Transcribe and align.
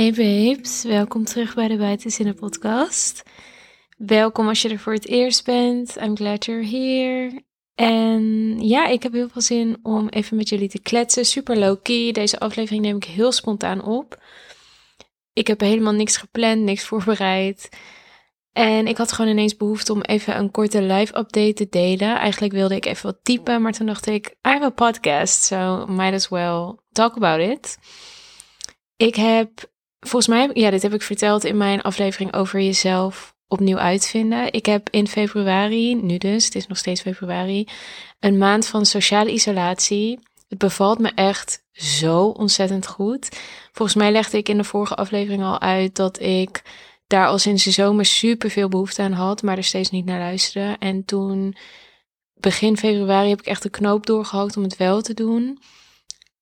Hey 0.00 0.12
babes, 0.12 0.82
welkom 0.82 1.24
terug 1.24 1.54
bij 1.54 1.68
de 1.68 1.76
Buitenzinnen 1.76 2.34
podcast. 2.34 3.22
Welkom 3.96 4.48
als 4.48 4.62
je 4.62 4.68
er 4.68 4.78
voor 4.78 4.92
het 4.92 5.06
eerst 5.06 5.44
bent. 5.44 5.96
I'm 5.96 6.16
glad 6.16 6.44
you're 6.44 6.66
here. 6.66 7.42
En 7.74 8.56
ja, 8.60 8.86
ik 8.86 9.02
heb 9.02 9.12
heel 9.12 9.28
veel 9.28 9.42
zin 9.42 9.78
om 9.82 10.08
even 10.08 10.36
met 10.36 10.48
jullie 10.48 10.68
te 10.68 10.80
kletsen. 10.82 11.24
Super 11.24 11.58
low-key. 11.58 12.12
Deze 12.12 12.38
aflevering 12.38 12.82
neem 12.82 12.96
ik 12.96 13.04
heel 13.04 13.32
spontaan 13.32 13.84
op. 13.84 14.22
Ik 15.32 15.46
heb 15.46 15.60
helemaal 15.60 15.92
niks 15.92 16.16
gepland, 16.16 16.60
niks 16.60 16.84
voorbereid. 16.84 17.68
En 18.52 18.86
ik 18.86 18.96
had 18.96 19.12
gewoon 19.12 19.30
ineens 19.30 19.56
behoefte 19.56 19.92
om 19.92 20.00
even 20.00 20.38
een 20.38 20.50
korte 20.50 20.82
live 20.82 21.18
update 21.18 21.52
te 21.52 21.66
delen. 21.70 22.16
Eigenlijk 22.16 22.52
wilde 22.52 22.76
ik 22.76 22.86
even 22.86 23.06
wat 23.06 23.18
typen, 23.22 23.62
maar 23.62 23.72
toen 23.72 23.86
dacht 23.86 24.06
ik, 24.06 24.28
I 24.28 24.34
have 24.40 24.64
a 24.64 24.70
podcast, 24.70 25.42
so 25.42 25.86
might 25.86 26.14
as 26.14 26.28
well 26.28 26.78
talk 26.92 27.16
about 27.16 27.40
it. 27.40 27.78
Ik 28.96 29.14
heb 29.14 29.69
volgens 30.00 30.26
mij, 30.26 30.50
ja, 30.52 30.70
dit 30.70 30.82
heb 30.82 30.94
ik 30.94 31.02
verteld 31.02 31.44
in 31.44 31.56
mijn 31.56 31.80
aflevering 31.80 32.34
over 32.34 32.60
jezelf 32.60 33.34
opnieuw 33.48 33.78
uitvinden. 33.78 34.52
Ik 34.52 34.66
heb 34.66 34.88
in 34.90 35.08
februari, 35.08 35.94
nu 35.94 36.18
dus, 36.18 36.44
het 36.44 36.54
is 36.54 36.66
nog 36.66 36.78
steeds 36.78 37.00
februari, 37.00 37.68
een 38.20 38.38
maand 38.38 38.66
van 38.66 38.86
sociale 38.86 39.32
isolatie. 39.32 40.18
Het 40.48 40.58
bevalt 40.58 40.98
me 40.98 41.12
echt 41.14 41.64
zo 41.72 42.26
ontzettend 42.26 42.86
goed. 42.86 43.28
Volgens 43.72 43.96
mij 43.96 44.12
legde 44.12 44.36
ik 44.36 44.48
in 44.48 44.56
de 44.56 44.64
vorige 44.64 44.94
aflevering 44.94 45.42
al 45.42 45.60
uit 45.60 45.96
dat 45.96 46.20
ik 46.20 46.62
daar 47.06 47.26
al 47.26 47.38
sinds 47.38 47.64
de 47.64 47.70
zomer 47.70 48.04
super 48.04 48.50
veel 48.50 48.68
behoefte 48.68 49.02
aan 49.02 49.12
had, 49.12 49.42
maar 49.42 49.56
er 49.56 49.64
steeds 49.64 49.90
niet 49.90 50.04
naar 50.04 50.18
luisterde. 50.18 50.76
En 50.78 51.04
toen, 51.04 51.56
begin 52.34 52.76
februari, 52.76 53.28
heb 53.28 53.40
ik 53.40 53.46
echt 53.46 53.62
de 53.62 53.70
knoop 53.70 54.06
doorgehakt 54.06 54.56
om 54.56 54.62
het 54.62 54.76
wel 54.76 55.02
te 55.02 55.14
doen. 55.14 55.58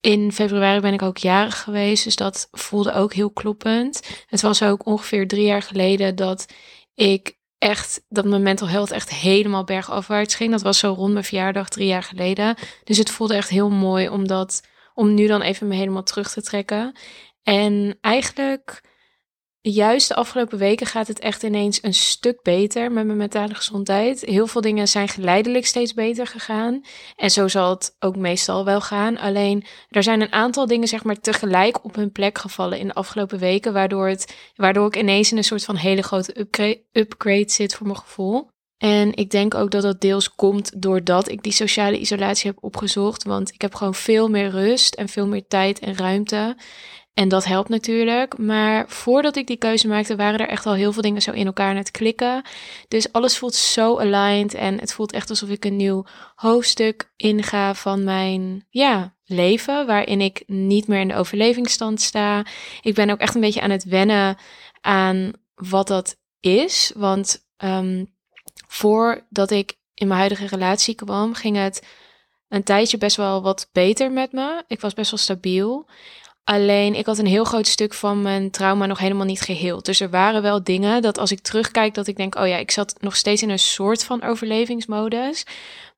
In 0.00 0.32
februari 0.32 0.80
ben 0.80 0.92
ik 0.92 1.02
ook 1.02 1.16
jarig 1.16 1.62
geweest, 1.62 2.04
dus 2.04 2.16
dat 2.16 2.48
voelde 2.50 2.92
ook 2.92 3.12
heel 3.12 3.30
kloppend. 3.30 4.24
Het 4.26 4.40
was 4.40 4.62
ook 4.62 4.86
ongeveer 4.86 5.28
drie 5.28 5.44
jaar 5.46 5.62
geleden 5.62 6.16
dat 6.16 6.46
ik 6.94 7.38
echt, 7.58 8.04
dat 8.08 8.24
mijn 8.24 8.42
mental 8.42 8.68
health 8.68 8.90
echt 8.90 9.10
helemaal 9.10 9.64
bergafwaarts 9.64 10.34
ging. 10.34 10.50
Dat 10.50 10.62
was 10.62 10.78
zo 10.78 10.92
rond 10.92 11.12
mijn 11.12 11.24
verjaardag 11.24 11.68
drie 11.68 11.86
jaar 11.86 12.02
geleden. 12.02 12.56
Dus 12.84 12.98
het 12.98 13.10
voelde 13.10 13.34
echt 13.34 13.48
heel 13.48 13.70
mooi 13.70 14.08
om, 14.08 14.26
dat, 14.26 14.62
om 14.94 15.14
nu 15.14 15.26
dan 15.26 15.42
even 15.42 15.68
me 15.68 15.74
helemaal 15.74 16.02
terug 16.02 16.32
te 16.32 16.42
trekken. 16.42 16.96
En 17.42 17.98
eigenlijk 18.00 18.80
juist 19.70 20.08
de 20.08 20.14
afgelopen 20.14 20.58
weken 20.58 20.86
gaat 20.86 21.08
het 21.08 21.18
echt 21.18 21.42
ineens 21.42 21.82
een 21.82 21.94
stuk 21.94 22.42
beter 22.42 22.92
met 22.92 23.06
mijn 23.06 23.18
mentale 23.18 23.54
gezondheid. 23.54 24.20
Heel 24.20 24.46
veel 24.46 24.60
dingen 24.60 24.88
zijn 24.88 25.08
geleidelijk 25.08 25.66
steeds 25.66 25.94
beter 25.94 26.26
gegaan. 26.26 26.84
En 27.16 27.30
zo 27.30 27.48
zal 27.48 27.70
het 27.70 27.96
ook 27.98 28.16
meestal 28.16 28.64
wel 28.64 28.80
gaan. 28.80 29.18
Alleen 29.18 29.64
er 29.88 30.02
zijn 30.02 30.20
een 30.20 30.32
aantal 30.32 30.66
dingen 30.66 30.88
zeg 30.88 31.04
maar 31.04 31.20
tegelijk 31.20 31.84
op 31.84 31.94
hun 31.94 32.12
plek 32.12 32.38
gevallen 32.38 32.78
in 32.78 32.86
de 32.86 32.94
afgelopen 32.94 33.38
weken. 33.38 33.72
Waardoor, 33.72 34.08
het, 34.08 34.34
waardoor 34.56 34.86
ik 34.86 34.96
ineens 34.96 35.30
in 35.30 35.36
een 35.36 35.44
soort 35.44 35.64
van 35.64 35.76
hele 35.76 36.02
grote 36.02 36.40
upgrade, 36.40 36.82
upgrade 36.92 37.50
zit 37.50 37.74
voor 37.74 37.86
mijn 37.86 37.98
gevoel. 37.98 38.48
En 38.78 39.14
ik 39.14 39.30
denk 39.30 39.54
ook 39.54 39.70
dat 39.70 39.82
dat 39.82 40.00
deels 40.00 40.34
komt 40.34 40.82
doordat 40.82 41.28
ik 41.28 41.42
die 41.42 41.52
sociale 41.52 41.98
isolatie 41.98 42.50
heb 42.50 42.58
opgezocht. 42.64 43.24
Want 43.24 43.52
ik 43.54 43.60
heb 43.60 43.74
gewoon 43.74 43.94
veel 43.94 44.28
meer 44.28 44.50
rust 44.50 44.94
en 44.94 45.08
veel 45.08 45.26
meer 45.26 45.46
tijd 45.46 45.78
en 45.78 45.96
ruimte. 45.96 46.56
En 47.18 47.28
dat 47.28 47.44
helpt 47.44 47.68
natuurlijk. 47.68 48.38
Maar 48.38 48.88
voordat 48.88 49.36
ik 49.36 49.46
die 49.46 49.56
keuze 49.56 49.88
maakte, 49.88 50.16
waren 50.16 50.40
er 50.40 50.48
echt 50.48 50.66
al 50.66 50.74
heel 50.74 50.92
veel 50.92 51.02
dingen 51.02 51.22
zo 51.22 51.30
in 51.30 51.46
elkaar 51.46 51.74
net 51.74 51.90
klikken. 51.90 52.42
Dus 52.88 53.12
alles 53.12 53.38
voelt 53.38 53.54
zo 53.54 53.98
aligned. 53.98 54.54
En 54.54 54.78
het 54.78 54.92
voelt 54.92 55.12
echt 55.12 55.30
alsof 55.30 55.48
ik 55.48 55.64
een 55.64 55.76
nieuw 55.76 56.04
hoofdstuk 56.34 57.12
inga 57.16 57.74
van 57.74 58.04
mijn 58.04 58.66
ja, 58.70 59.14
leven. 59.24 59.86
Waarin 59.86 60.20
ik 60.20 60.42
niet 60.46 60.86
meer 60.86 61.00
in 61.00 61.08
de 61.08 61.14
overlevingsstand 61.14 62.00
sta. 62.00 62.46
Ik 62.80 62.94
ben 62.94 63.10
ook 63.10 63.18
echt 63.18 63.34
een 63.34 63.40
beetje 63.40 63.60
aan 63.60 63.70
het 63.70 63.84
wennen 63.84 64.36
aan 64.80 65.32
wat 65.54 65.86
dat 65.86 66.16
is. 66.40 66.92
Want 66.96 67.46
um, 67.56 68.14
voordat 68.68 69.50
ik 69.50 69.76
in 69.94 70.06
mijn 70.06 70.18
huidige 70.18 70.46
relatie 70.46 70.94
kwam, 70.94 71.34
ging 71.34 71.56
het 71.56 71.86
een 72.48 72.64
tijdje 72.64 72.98
best 72.98 73.16
wel 73.16 73.42
wat 73.42 73.68
beter 73.72 74.12
met 74.12 74.32
me. 74.32 74.64
Ik 74.66 74.80
was 74.80 74.94
best 74.94 75.10
wel 75.10 75.20
stabiel. 75.20 75.88
Alleen 76.48 76.94
ik 76.94 77.06
had 77.06 77.18
een 77.18 77.26
heel 77.26 77.44
groot 77.44 77.66
stuk 77.66 77.94
van 77.94 78.22
mijn 78.22 78.50
trauma 78.50 78.86
nog 78.86 78.98
helemaal 78.98 79.26
niet 79.26 79.40
geheeld. 79.40 79.84
Dus 79.84 80.00
er 80.00 80.10
waren 80.10 80.42
wel 80.42 80.62
dingen 80.62 81.02
dat 81.02 81.18
als 81.18 81.32
ik 81.32 81.40
terugkijk, 81.40 81.94
dat 81.94 82.06
ik 82.06 82.16
denk: 82.16 82.34
oh 82.34 82.46
ja, 82.46 82.56
ik 82.56 82.70
zat 82.70 82.94
nog 83.00 83.16
steeds 83.16 83.42
in 83.42 83.50
een 83.50 83.58
soort 83.58 84.04
van 84.04 84.22
overlevingsmodus. 84.22 85.46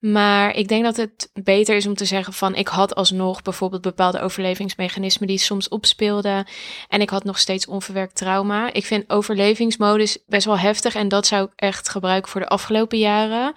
Maar 0.00 0.54
ik 0.56 0.68
denk 0.68 0.84
dat 0.84 0.96
het 0.96 1.30
beter 1.42 1.76
is 1.76 1.86
om 1.86 1.94
te 1.94 2.04
zeggen 2.04 2.32
van 2.32 2.54
ik 2.54 2.68
had 2.68 2.94
alsnog 2.94 3.42
bijvoorbeeld 3.42 3.82
bepaalde 3.82 4.20
overlevingsmechanismen 4.20 5.28
die 5.28 5.38
soms 5.38 5.68
opspeelden. 5.68 6.46
En 6.88 7.00
ik 7.00 7.10
had 7.10 7.24
nog 7.24 7.38
steeds 7.38 7.66
onverwerkt 7.66 8.16
trauma. 8.16 8.72
Ik 8.72 8.86
vind 8.86 9.10
overlevingsmodus 9.10 10.18
best 10.26 10.46
wel 10.46 10.58
heftig 10.58 10.94
en 10.94 11.08
dat 11.08 11.26
zou 11.26 11.44
ik 11.44 11.52
echt 11.56 11.88
gebruiken 11.88 12.30
voor 12.30 12.40
de 12.40 12.48
afgelopen 12.48 12.98
jaren. 12.98 13.52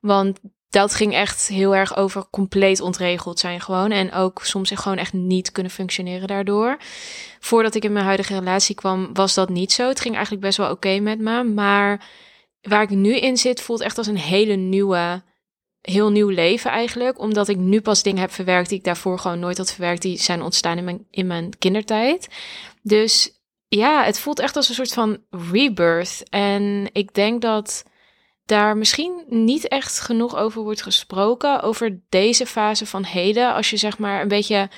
Want 0.00 0.38
dat 0.74 0.94
ging 0.94 1.14
echt 1.14 1.48
heel 1.48 1.74
erg 1.74 1.96
over 1.96 2.24
compleet 2.30 2.80
ontregeld 2.80 3.38
zijn 3.38 3.60
gewoon. 3.60 3.90
En 3.90 4.12
ook 4.12 4.40
soms 4.44 4.70
gewoon 4.74 4.98
echt 4.98 5.12
niet 5.12 5.52
kunnen 5.52 5.72
functioneren 5.72 6.28
daardoor. 6.28 6.76
Voordat 7.40 7.74
ik 7.74 7.84
in 7.84 7.92
mijn 7.92 8.04
huidige 8.04 8.38
relatie 8.38 8.74
kwam, 8.74 9.10
was 9.12 9.34
dat 9.34 9.48
niet 9.48 9.72
zo. 9.72 9.88
Het 9.88 10.00
ging 10.00 10.14
eigenlijk 10.14 10.44
best 10.44 10.58
wel 10.58 10.70
oké 10.70 10.98
met 10.98 11.18
me. 11.18 11.44
Maar 11.44 12.08
waar 12.60 12.82
ik 12.82 12.90
nu 12.90 13.16
in 13.16 13.36
zit, 13.36 13.60
voelt 13.60 13.80
echt 13.80 13.98
als 13.98 14.06
een 14.06 14.18
hele 14.18 14.54
nieuwe, 14.54 15.22
heel 15.80 16.10
nieuw 16.10 16.28
leven 16.28 16.70
eigenlijk. 16.70 17.18
Omdat 17.18 17.48
ik 17.48 17.56
nu 17.56 17.80
pas 17.80 18.02
dingen 18.02 18.20
heb 18.20 18.32
verwerkt 18.32 18.68
die 18.68 18.78
ik 18.78 18.84
daarvoor 18.84 19.18
gewoon 19.18 19.38
nooit 19.38 19.58
had 19.58 19.72
verwerkt. 19.72 20.02
Die 20.02 20.18
zijn 20.18 20.42
ontstaan 20.42 20.78
in 20.78 20.84
mijn, 20.84 21.06
in 21.10 21.26
mijn 21.26 21.58
kindertijd. 21.58 22.28
Dus 22.82 23.32
ja, 23.68 24.04
het 24.04 24.18
voelt 24.18 24.38
echt 24.38 24.56
als 24.56 24.68
een 24.68 24.74
soort 24.74 24.92
van 24.92 25.18
rebirth. 25.50 26.22
En 26.28 26.88
ik 26.92 27.14
denk 27.14 27.42
dat 27.42 27.84
daar 28.44 28.76
misschien 28.76 29.24
niet 29.28 29.68
echt 29.68 30.00
genoeg 30.00 30.36
over 30.36 30.62
wordt 30.62 30.82
gesproken. 30.82 31.62
Over 31.62 32.00
deze 32.08 32.46
fase 32.46 32.86
van 32.86 33.04
heden. 33.04 33.54
Als 33.54 33.70
je 33.70 33.76
zeg 33.76 33.98
maar 33.98 34.22
een 34.22 34.28
beetje 34.28 34.68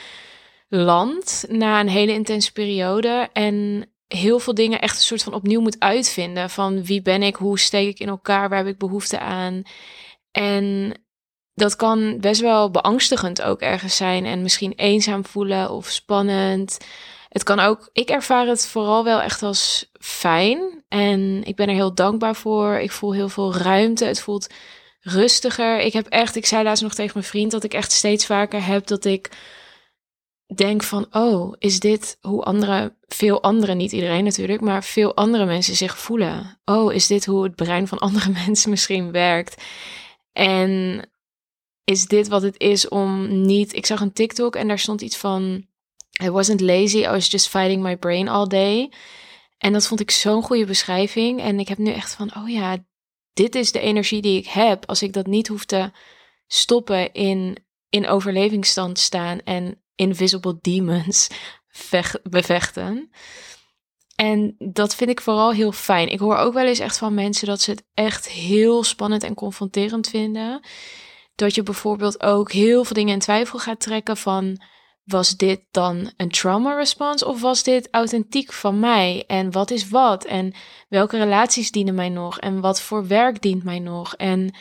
landt 0.69 1.45
na 1.49 1.81
een 1.81 1.89
hele 1.89 2.13
intense 2.13 2.53
periode. 2.53 3.29
En 3.33 3.89
heel 4.07 4.39
veel 4.39 4.55
dingen 4.55 4.81
echt 4.81 4.97
een 4.97 5.03
soort 5.03 5.23
van 5.23 5.35
opnieuw 5.35 5.61
moet 5.61 5.81
uitvinden. 5.81 6.51
Van 6.51 6.85
wie 6.85 7.03
ben 7.03 7.23
ik, 7.23 7.37
hoe 7.37 7.59
steek 7.59 7.89
ik 7.89 7.99
in 7.99 8.09
elkaar, 8.09 8.49
waar 8.49 8.59
heb 8.59 8.67
ik 8.67 8.79
behoefte 8.79 9.19
aan. 9.19 9.63
En 10.31 10.95
dat 11.55 11.77
kan 11.77 12.21
best 12.21 12.41
wel 12.41 12.71
beangstigend 12.71 13.43
ook 13.43 13.61
ergens 13.61 13.97
zijn. 13.97 14.25
En 14.25 14.43
misschien 14.43 14.73
eenzaam 14.73 15.25
voelen 15.25 15.71
of 15.71 15.87
spannend. 15.87 16.79
Het 17.29 17.43
kan 17.43 17.61
ook, 17.61 17.89
ik 17.93 18.09
ervaar 18.09 18.47
het 18.47 18.67
vooral 18.67 19.05
wel 19.05 19.21
echt 19.21 19.43
als 19.43 19.91
fijn. 20.01 20.85
En 20.89 21.43
ik 21.45 21.57
ben 21.57 21.69
er 21.69 21.75
heel 21.75 21.95
dankbaar 21.95 22.37
voor. 22.37 22.79
Ik 22.79 22.91
voel 22.93 23.15
heel 23.15 23.29
veel 23.29 23.55
ruimte. 23.55 24.05
Het 24.05 24.21
voelt 24.21 24.47
rustiger. 25.01 25.79
Ik 25.81 25.93
heb 25.93 26.07
echt, 26.07 26.37
ik 26.37 26.47
zei 26.47 26.65
laatst 26.65 26.83
nog 26.83 26.95
tegen 26.95 27.13
mijn 27.15 27.27
vriend 27.27 27.51
dat 27.51 27.65
ik 27.65 27.75
echt 27.75 27.93
steeds 27.93 28.27
vaker 28.27 28.67
heb 28.67 28.87
dat 28.87 29.05
ik 29.05 29.31
denk 30.55 30.83
van, 30.83 31.07
oh, 31.11 31.55
is 31.59 31.81
dit 31.81 32.19
hoe 32.21 32.43
andere, 32.43 32.97
veel 33.07 33.43
anderen, 33.43 33.77
niet 33.77 33.93
iedereen 33.93 34.25
natuurlijk, 34.25 34.61
maar 34.61 34.85
veel 34.85 35.17
andere 35.17 35.45
mensen 35.45 35.77
zich 35.77 35.99
voelen? 35.99 36.61
Oh, 36.65 36.93
is 36.93 37.07
dit 37.07 37.27
hoe 37.27 37.43
het 37.43 37.55
brein 37.55 37.89
van 37.89 37.99
andere 37.99 38.31
mensen 38.47 38.71
misschien 38.71 39.13
werkt? 39.13 39.63
En 40.33 41.03
is 41.85 42.07
dit 42.07 42.29
wat 42.29 42.43
het 42.43 42.61
is 42.61 42.89
om 42.89 43.41
niet, 43.47 43.75
ik 43.75 43.87
zag 43.87 44.01
een 44.01 44.13
TikTok 44.13 44.57
en 44.57 44.69
daar 44.69 44.79
stond 44.79 45.01
iets 45.01 45.17
van, 45.17 45.67
I 46.23 46.31
wasn't 46.31 46.61
lazy, 46.61 46.99
I 46.99 47.11
was 47.11 47.31
just 47.31 47.49
fighting 47.49 47.83
my 47.83 47.97
brain 47.97 48.29
all 48.29 48.47
day. 48.49 48.93
En 49.59 49.73
dat 49.73 49.87
vond 49.87 50.01
ik 50.01 50.11
zo'n 50.11 50.43
goede 50.43 50.65
beschrijving. 50.65 51.41
En 51.41 51.61
ik 51.61 51.69
heb 51.69 51.79
nu 51.79 51.93
echt 51.93 52.15
van, 52.15 52.37
oh 52.37 52.49
ja, 52.49 52.85
dit 53.33 53.55
is 53.55 53.73
de 53.73 53.81
energie 53.81 54.23
die 54.23 54.39
ik 54.39 54.47
heb. 54.47 54.87
Als 54.87 55.03
ik 55.03 55.13
dat 55.13 55.27
niet 55.27 55.49
hoef 55.49 55.65
te 55.65 55.91
stoppen 56.47 57.13
in, 57.13 57.65
in 57.89 58.09
overlevingsstand 58.09 58.99
staan 58.99 59.41
en 59.45 59.83
invisible 59.95 60.59
demons 60.61 61.29
bevechten. 62.23 63.11
En 64.15 64.57
dat 64.59 64.95
vind 64.95 65.11
ik 65.11 65.21
vooral 65.21 65.53
heel 65.53 65.73
fijn. 65.73 66.09
Ik 66.09 66.19
hoor 66.19 66.37
ook 66.37 66.55
wel 66.55 66.67
eens 66.67 66.79
echt 66.79 66.99
van 66.99 67.15
mensen 67.15 67.47
dat 67.47 67.61
ze 67.61 67.71
het 67.71 67.85
echt 67.95 68.29
heel 68.29 68.85
spannend 68.85 69.23
en 69.23 69.35
confronterend 69.35 70.09
vinden. 70.09 70.61
Dat 71.35 71.55
je 71.55 71.63
bijvoorbeeld 71.63 72.23
ook 72.23 72.53
heel 72.53 72.85
veel 72.85 72.95
dingen 72.95 73.13
in 73.13 73.19
twijfel 73.19 73.59
gaat 73.59 73.81
trekken 73.81 74.17
van 74.17 74.61
was 75.07 75.37
dit 75.37 75.61
dan 75.71 76.13
een 76.17 76.31
trauma 76.31 76.75
response 76.75 77.27
of 77.27 77.41
was 77.41 77.63
dit 77.63 77.89
authentiek 77.91 78.53
van 78.53 78.81
mij? 78.81 79.25
En 79.27 79.53
wat 79.53 79.71
is 79.71 79.89
wat? 79.89 80.25
En 80.25 80.53
welke 80.89 81.19
relaties 81.19 81.71
dienen 81.71 81.95
mij 81.95 82.09
nog? 82.09 82.39
En 82.39 82.61
wat 82.61 82.81
voor 82.81 83.07
werk 83.07 83.43
dient 83.43 83.65
mij 83.65 83.79
nog? 83.79 84.15
En 84.15 84.55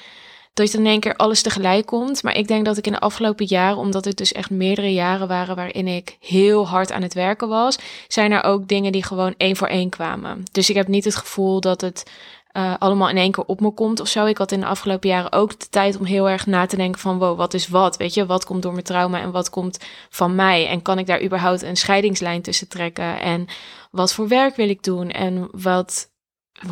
dat 0.53 0.71
je 0.71 0.77
dan 0.77 0.85
in 0.85 0.91
één 0.91 0.99
keer 0.99 1.15
alles 1.15 1.41
tegelijk 1.41 1.85
komt. 1.85 2.23
Maar 2.23 2.37
ik 2.37 2.47
denk 2.47 2.65
dat 2.65 2.77
ik 2.77 2.85
in 2.85 2.91
de 2.91 2.99
afgelopen 2.99 3.45
jaren, 3.45 3.77
omdat 3.77 4.05
het 4.05 4.17
dus 4.17 4.31
echt 4.31 4.49
meerdere 4.49 4.93
jaren 4.93 5.27
waren 5.27 5.55
waarin 5.55 5.87
ik 5.87 6.17
heel 6.19 6.67
hard 6.67 6.91
aan 6.91 7.01
het 7.01 7.13
werken 7.13 7.47
was, 7.47 7.77
zijn 8.07 8.31
er 8.31 8.43
ook 8.43 8.67
dingen 8.67 8.91
die 8.91 9.03
gewoon 9.03 9.33
één 9.37 9.55
voor 9.55 9.67
één 9.67 9.89
kwamen. 9.89 10.43
Dus 10.51 10.69
ik 10.69 10.75
heb 10.75 10.87
niet 10.87 11.05
het 11.05 11.15
gevoel 11.15 11.61
dat 11.61 11.81
het 11.81 12.11
uh, 12.57 12.73
allemaal 12.79 13.09
in 13.09 13.17
één 13.17 13.31
keer 13.31 13.45
op 13.45 13.59
me 13.59 13.71
komt 13.71 13.99
of 13.99 14.07
zo. 14.07 14.25
Ik 14.25 14.37
had 14.37 14.51
in 14.51 14.59
de 14.59 14.65
afgelopen 14.65 15.09
jaren 15.09 15.31
ook 15.31 15.59
de 15.59 15.69
tijd 15.69 15.97
om 15.97 16.05
heel 16.05 16.29
erg 16.29 16.45
na 16.45 16.65
te 16.65 16.75
denken 16.75 17.01
van 17.01 17.17
wow, 17.17 17.37
wat 17.37 17.53
is 17.53 17.67
wat? 17.67 17.97
Weet 17.97 18.13
je, 18.13 18.25
wat 18.25 18.45
komt 18.45 18.61
door 18.61 18.71
mijn 18.71 18.83
trauma 18.83 19.21
en 19.21 19.31
wat 19.31 19.49
komt 19.49 19.79
van 20.09 20.35
mij? 20.35 20.67
En 20.67 20.81
kan 20.81 20.99
ik 20.99 21.05
daar 21.05 21.23
überhaupt 21.23 21.61
een 21.61 21.77
scheidingslijn 21.77 22.41
tussen 22.41 22.67
trekken? 22.67 23.19
En 23.19 23.45
wat 23.91 24.13
voor 24.13 24.27
werk 24.27 24.55
wil 24.55 24.69
ik 24.69 24.83
doen? 24.83 25.09
En 25.09 25.47
wat, 25.51 26.11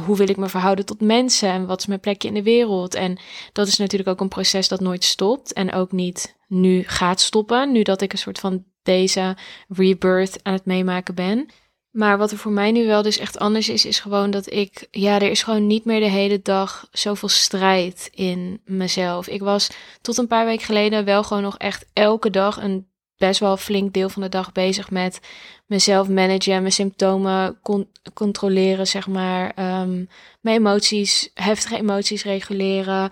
hoe 0.05 0.17
wil 0.17 0.29
ik 0.29 0.37
me 0.37 0.49
verhouden 0.49 0.85
tot 0.85 1.01
mensen? 1.01 1.49
En 1.49 1.65
wat 1.65 1.79
is 1.79 1.85
mijn 1.85 1.99
plekje 1.99 2.27
in 2.27 2.33
de 2.33 2.43
wereld? 2.43 2.95
En 2.95 3.19
dat 3.53 3.67
is 3.67 3.77
natuurlijk 3.77 4.09
ook 4.09 4.21
een 4.21 4.27
proces 4.27 4.67
dat 4.67 4.79
nooit 4.79 5.03
stopt 5.03 5.53
en 5.53 5.73
ook 5.73 5.91
niet 5.91 6.37
nu 6.47 6.83
gaat 6.83 7.21
stoppen. 7.21 7.71
Nu 7.71 7.81
dat 7.81 8.01
ik 8.01 8.11
een 8.11 8.17
soort 8.17 8.39
van 8.39 8.63
deze 8.83 9.37
rebirth 9.67 10.39
aan 10.43 10.53
het 10.53 10.65
meemaken 10.65 11.15
ben. 11.15 11.49
Maar 11.93 12.17
wat 12.17 12.31
er 12.31 12.37
voor 12.37 12.51
mij 12.51 12.71
nu 12.71 12.87
wel 12.87 13.01
dus 13.01 13.17
echt 13.17 13.39
anders 13.39 13.69
is, 13.69 13.85
is 13.85 13.99
gewoon 13.99 14.31
dat 14.31 14.51
ik, 14.51 14.87
ja, 14.91 15.15
er 15.15 15.29
is 15.29 15.43
gewoon 15.43 15.67
niet 15.67 15.85
meer 15.85 15.99
de 15.99 16.09
hele 16.09 16.39
dag 16.41 16.87
zoveel 16.91 17.29
strijd 17.29 18.09
in 18.13 18.61
mezelf. 18.65 19.27
Ik 19.27 19.41
was 19.41 19.69
tot 20.01 20.17
een 20.17 20.27
paar 20.27 20.45
weken 20.45 20.65
geleden 20.65 21.05
wel 21.05 21.23
gewoon 21.23 21.43
nog 21.43 21.57
echt 21.57 21.85
elke 21.93 22.29
dag 22.29 22.61
een 22.61 22.87
best 23.17 23.39
wel 23.39 23.57
flink 23.57 23.93
deel 23.93 24.09
van 24.09 24.21
de 24.21 24.29
dag 24.29 24.51
bezig 24.51 24.91
met 24.91 25.19
mezelf 25.65 26.09
managen, 26.09 26.61
mijn 26.61 26.71
symptomen 26.71 27.59
controleren, 28.13 28.87
zeg 28.87 29.07
maar, 29.07 29.45
um, 29.81 30.09
mijn 30.41 30.57
emoties, 30.57 31.31
heftige 31.33 31.77
emoties 31.77 32.23
reguleren, 32.23 33.11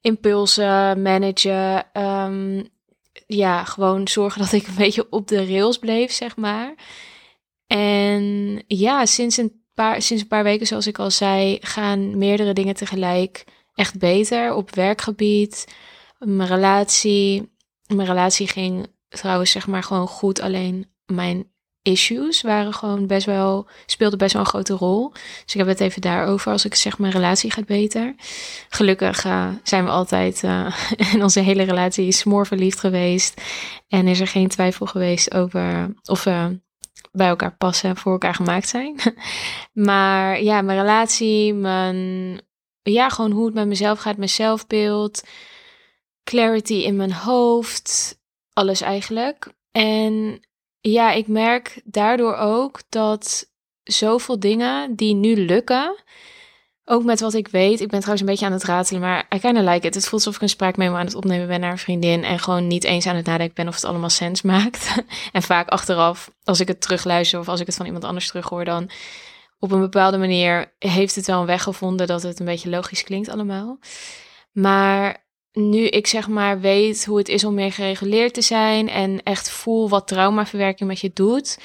impulsen 0.00 1.02
managen, 1.02 1.86
um, 1.92 2.68
ja, 3.26 3.64
gewoon 3.64 4.08
zorgen 4.08 4.40
dat 4.42 4.52
ik 4.52 4.66
een 4.66 4.74
beetje 4.74 5.06
op 5.10 5.28
de 5.28 5.46
rails 5.46 5.78
bleef, 5.78 6.12
zeg 6.12 6.36
maar. 6.36 6.74
En 7.72 8.62
ja, 8.66 9.06
sinds 9.06 9.36
een 9.36 9.62
paar, 9.74 10.02
sinds 10.02 10.22
een 10.22 10.28
paar 10.28 10.42
weken, 10.44 10.66
zoals 10.66 10.86
ik 10.86 10.98
al 10.98 11.10
zei, 11.10 11.58
gaan 11.60 12.18
meerdere 12.18 12.52
dingen 12.52 12.74
tegelijk 12.74 13.44
echt 13.74 13.98
beter 13.98 14.54
op 14.54 14.74
werkgebied. 14.74 15.74
Mijn 16.18 16.48
relatie. 16.48 17.52
Mijn 17.86 18.08
relatie 18.08 18.48
ging 18.48 18.86
trouwens 19.08 19.50
zeg 19.50 19.66
maar 19.66 19.82
gewoon 19.82 20.06
goed. 20.06 20.40
Alleen 20.40 20.92
mijn 21.06 21.50
issues 21.82 22.42
waren 22.42 22.74
gewoon 22.74 23.06
best 23.06 23.26
wel, 23.26 23.68
speelden 23.86 24.18
best 24.18 24.32
wel 24.32 24.42
een 24.42 24.48
grote 24.48 24.74
rol. 24.74 25.10
Dus 25.12 25.54
ik 25.54 25.58
heb 25.58 25.66
het 25.66 25.80
even 25.80 26.00
daarover 26.00 26.52
als 26.52 26.64
ik 26.64 26.74
zeg 26.74 26.98
mijn 26.98 27.12
relatie 27.12 27.50
gaat 27.50 27.66
beter. 27.66 28.14
Gelukkig 28.68 29.24
uh, 29.24 29.48
zijn 29.62 29.84
we 29.84 29.90
altijd 29.90 30.42
uh, 30.44 30.76
in 31.12 31.22
onze 31.22 31.40
hele 31.40 31.62
relatie 31.62 32.12
smoor 32.12 32.46
verliefd 32.46 32.80
geweest. 32.80 33.40
En 33.88 34.08
is 34.08 34.20
er 34.20 34.28
geen 34.28 34.48
twijfel 34.48 34.86
geweest 34.86 35.34
over 35.34 35.94
of 36.02 36.24
we 36.24 36.60
bij 37.12 37.28
elkaar 37.28 37.56
passen, 37.56 37.96
voor 37.96 38.12
elkaar 38.12 38.34
gemaakt 38.34 38.68
zijn. 38.68 39.00
maar 39.72 40.42
ja, 40.42 40.62
mijn 40.62 40.78
relatie, 40.78 41.54
mijn, 41.54 42.40
ja, 42.82 43.08
gewoon 43.08 43.30
hoe 43.30 43.44
het 43.44 43.54
met 43.54 43.66
mezelf 43.66 43.98
gaat, 43.98 44.16
mijn 44.16 44.28
zelfbeeld, 44.28 45.22
clarity 46.24 46.74
in 46.74 46.96
mijn 46.96 47.12
hoofd, 47.12 48.18
alles 48.52 48.80
eigenlijk. 48.80 49.52
En 49.70 50.40
ja, 50.80 51.12
ik 51.12 51.26
merk 51.26 51.80
daardoor 51.84 52.34
ook 52.34 52.80
dat 52.88 53.50
zoveel 53.82 54.40
dingen 54.40 54.96
die 54.96 55.14
nu 55.14 55.36
lukken, 55.36 56.02
ook 56.84 57.04
met 57.04 57.20
wat 57.20 57.34
ik 57.34 57.48
weet. 57.48 57.80
Ik 57.80 57.88
ben 57.88 57.98
trouwens 57.98 58.20
een 58.20 58.26
beetje 58.26 58.46
aan 58.46 58.52
het 58.52 58.64
ratelen, 58.64 59.00
maar 59.00 59.26
I 59.34 59.38
kind 59.38 59.56
of 59.56 59.64
like 59.64 59.86
it. 59.86 59.94
Het 59.94 60.08
voelt 60.08 60.12
alsof 60.12 60.34
ik 60.34 60.42
een 60.42 60.48
spraakmemo 60.48 60.96
aan 60.96 61.06
het 61.06 61.14
opnemen 61.14 61.46
ben 61.46 61.60
naar 61.60 61.70
een 61.70 61.78
vriendin. 61.78 62.24
En 62.24 62.38
gewoon 62.38 62.66
niet 62.66 62.84
eens 62.84 63.06
aan 63.06 63.16
het 63.16 63.26
nadenken 63.26 63.54
ben 63.54 63.68
of 63.68 63.74
het 63.74 63.84
allemaal 63.84 64.10
sens 64.10 64.42
maakt. 64.52 65.02
en 65.32 65.42
vaak 65.42 65.68
achteraf, 65.68 66.30
als 66.44 66.60
ik 66.60 66.68
het 66.68 66.80
terugluister 66.80 67.38
of 67.38 67.48
als 67.48 67.60
ik 67.60 67.66
het 67.66 67.76
van 67.76 67.86
iemand 67.86 68.04
anders 68.04 68.26
terughoor, 68.26 68.64
dan 68.64 68.90
op 69.58 69.70
een 69.70 69.80
bepaalde 69.80 70.18
manier 70.18 70.72
heeft 70.78 71.14
het 71.14 71.26
wel 71.26 71.40
een 71.40 71.46
weg 71.46 71.62
gevonden 71.62 72.06
dat 72.06 72.22
het 72.22 72.40
een 72.40 72.46
beetje 72.46 72.70
logisch 72.70 73.04
klinkt 73.04 73.28
allemaal. 73.28 73.78
Maar 74.52 75.24
nu 75.52 75.86
ik 75.86 76.06
zeg 76.06 76.28
maar 76.28 76.60
weet 76.60 77.04
hoe 77.04 77.18
het 77.18 77.28
is 77.28 77.44
om 77.44 77.54
meer 77.54 77.72
gereguleerd 77.72 78.34
te 78.34 78.42
zijn 78.42 78.88
en 78.88 79.22
echt 79.22 79.50
voel 79.50 79.88
wat 79.88 80.08
traumaverwerking 80.08 80.88
met 80.88 81.00
je 81.00 81.10
doet, 81.14 81.58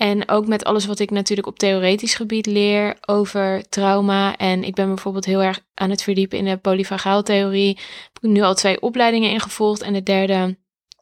en 0.00 0.28
ook 0.28 0.46
met 0.46 0.64
alles 0.64 0.86
wat 0.86 0.98
ik 0.98 1.10
natuurlijk 1.10 1.48
op 1.48 1.58
theoretisch 1.58 2.14
gebied 2.14 2.46
leer 2.46 2.96
over 3.00 3.68
trauma. 3.68 4.36
En 4.36 4.64
ik 4.64 4.74
ben 4.74 4.86
bijvoorbeeld 4.86 5.24
heel 5.24 5.42
erg 5.42 5.60
aan 5.74 5.90
het 5.90 6.02
verdiepen 6.02 6.38
in 6.38 6.44
de 6.44 6.56
polyvagaaltheorie. 6.56 7.78
Heb 8.12 8.22
ik 8.22 8.30
nu 8.30 8.40
al 8.40 8.54
twee 8.54 8.80
opleidingen 8.80 9.30
ingevolgd. 9.30 9.82
En 9.82 9.92
de 9.92 10.02
derde 10.02 10.58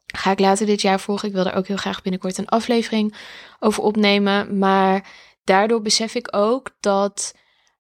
ga 0.06 0.30
ik 0.30 0.38
later 0.38 0.66
dit 0.66 0.82
jaar 0.82 1.00
volgen. 1.00 1.28
Ik 1.28 1.34
wil 1.34 1.46
er 1.46 1.54
ook 1.54 1.66
heel 1.66 1.76
graag 1.76 2.02
binnenkort 2.02 2.38
een 2.38 2.48
aflevering 2.48 3.14
over 3.60 3.82
opnemen. 3.82 4.58
Maar 4.58 5.08
daardoor 5.44 5.82
besef 5.82 6.14
ik 6.14 6.36
ook 6.36 6.70
dat 6.80 7.34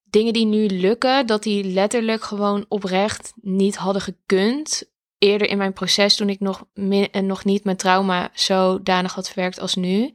dingen 0.04 0.32
die 0.32 0.46
nu 0.46 0.66
lukken, 0.66 1.26
dat 1.26 1.42
die 1.42 1.64
letterlijk 1.64 2.22
gewoon 2.22 2.64
oprecht 2.68 3.32
niet 3.40 3.76
hadden 3.76 4.02
gekund 4.02 4.90
eerder 5.18 5.48
in 5.48 5.58
mijn 5.58 5.72
proces 5.72 6.16
toen 6.16 6.28
ik 6.28 6.40
nog, 6.40 6.64
en 7.10 7.26
nog 7.26 7.44
niet 7.44 7.64
mijn 7.64 7.76
trauma 7.76 8.30
zodanig 8.34 9.14
had 9.14 9.26
verwerkt 9.26 9.60
als 9.60 9.74
nu. 9.74 10.12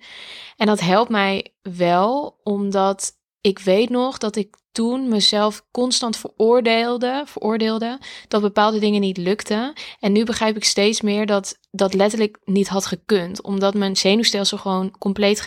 En 0.57 0.65
dat 0.65 0.79
helpt 0.79 1.09
mij 1.09 1.53
wel, 1.61 2.39
omdat 2.43 3.11
ik 3.41 3.59
weet 3.59 3.89
nog 3.89 4.17
dat 4.17 4.35
ik 4.35 4.55
toen 4.71 5.09
mezelf 5.09 5.65
constant 5.71 6.17
veroordeelde, 6.17 7.23
veroordeelde 7.25 7.99
dat 8.27 8.41
bepaalde 8.41 8.79
dingen 8.79 9.01
niet 9.01 9.17
lukten. 9.17 9.73
En 9.99 10.11
nu 10.11 10.23
begrijp 10.23 10.55
ik 10.55 10.63
steeds 10.63 11.01
meer 11.01 11.25
dat 11.25 11.59
dat 11.71 11.93
letterlijk 11.93 12.39
niet 12.45 12.67
had 12.67 12.85
gekund, 12.85 13.41
omdat 13.41 13.73
mijn 13.73 13.97
zenuwstelsel 13.97 14.57
gewoon 14.57 14.97
compleet 14.97 15.45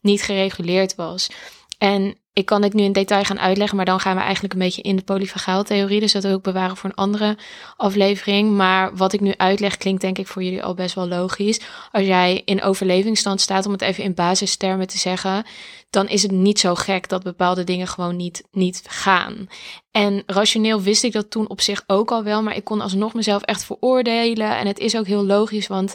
niet 0.00 0.22
gereguleerd 0.22 0.94
was. 0.94 1.30
En 1.78 2.18
ik 2.38 2.46
kan 2.46 2.62
het 2.62 2.72
nu 2.72 2.82
in 2.82 2.92
detail 2.92 3.24
gaan 3.24 3.40
uitleggen, 3.40 3.76
maar 3.76 3.84
dan 3.84 4.00
gaan 4.00 4.16
we 4.16 4.22
eigenlijk 4.22 4.52
een 4.52 4.58
beetje 4.58 4.82
in 4.82 4.96
de 4.96 5.02
polyfagaaltheorie. 5.02 6.00
Dus 6.00 6.12
dat 6.12 6.22
wil 6.22 6.36
ik 6.36 6.42
bewaren 6.42 6.76
voor 6.76 6.90
een 6.90 6.96
andere 6.96 7.36
aflevering. 7.76 8.56
Maar 8.56 8.96
wat 8.96 9.12
ik 9.12 9.20
nu 9.20 9.34
uitleg 9.36 9.76
klinkt 9.76 10.00
denk 10.00 10.18
ik 10.18 10.26
voor 10.26 10.42
jullie 10.42 10.62
al 10.62 10.74
best 10.74 10.94
wel 10.94 11.08
logisch. 11.08 11.60
Als 11.92 12.06
jij 12.06 12.42
in 12.44 12.62
overlevingsstand 12.62 13.40
staat, 13.40 13.66
om 13.66 13.72
het 13.72 13.82
even 13.82 14.04
in 14.04 14.14
basistermen 14.14 14.86
te 14.86 14.98
zeggen, 14.98 15.44
dan 15.90 16.08
is 16.08 16.22
het 16.22 16.30
niet 16.30 16.58
zo 16.58 16.74
gek 16.74 17.08
dat 17.08 17.22
bepaalde 17.22 17.64
dingen 17.64 17.86
gewoon 17.86 18.16
niet, 18.16 18.42
niet 18.52 18.82
gaan. 18.86 19.48
En 19.90 20.22
rationeel 20.26 20.82
wist 20.82 21.04
ik 21.04 21.12
dat 21.12 21.30
toen 21.30 21.48
op 21.48 21.60
zich 21.60 21.82
ook 21.86 22.10
al 22.10 22.24
wel, 22.24 22.42
maar 22.42 22.56
ik 22.56 22.64
kon 22.64 22.80
alsnog 22.80 23.14
mezelf 23.14 23.42
echt 23.42 23.64
veroordelen. 23.64 24.56
En 24.56 24.66
het 24.66 24.78
is 24.78 24.96
ook 24.96 25.06
heel 25.06 25.24
logisch, 25.24 25.66
want 25.66 25.94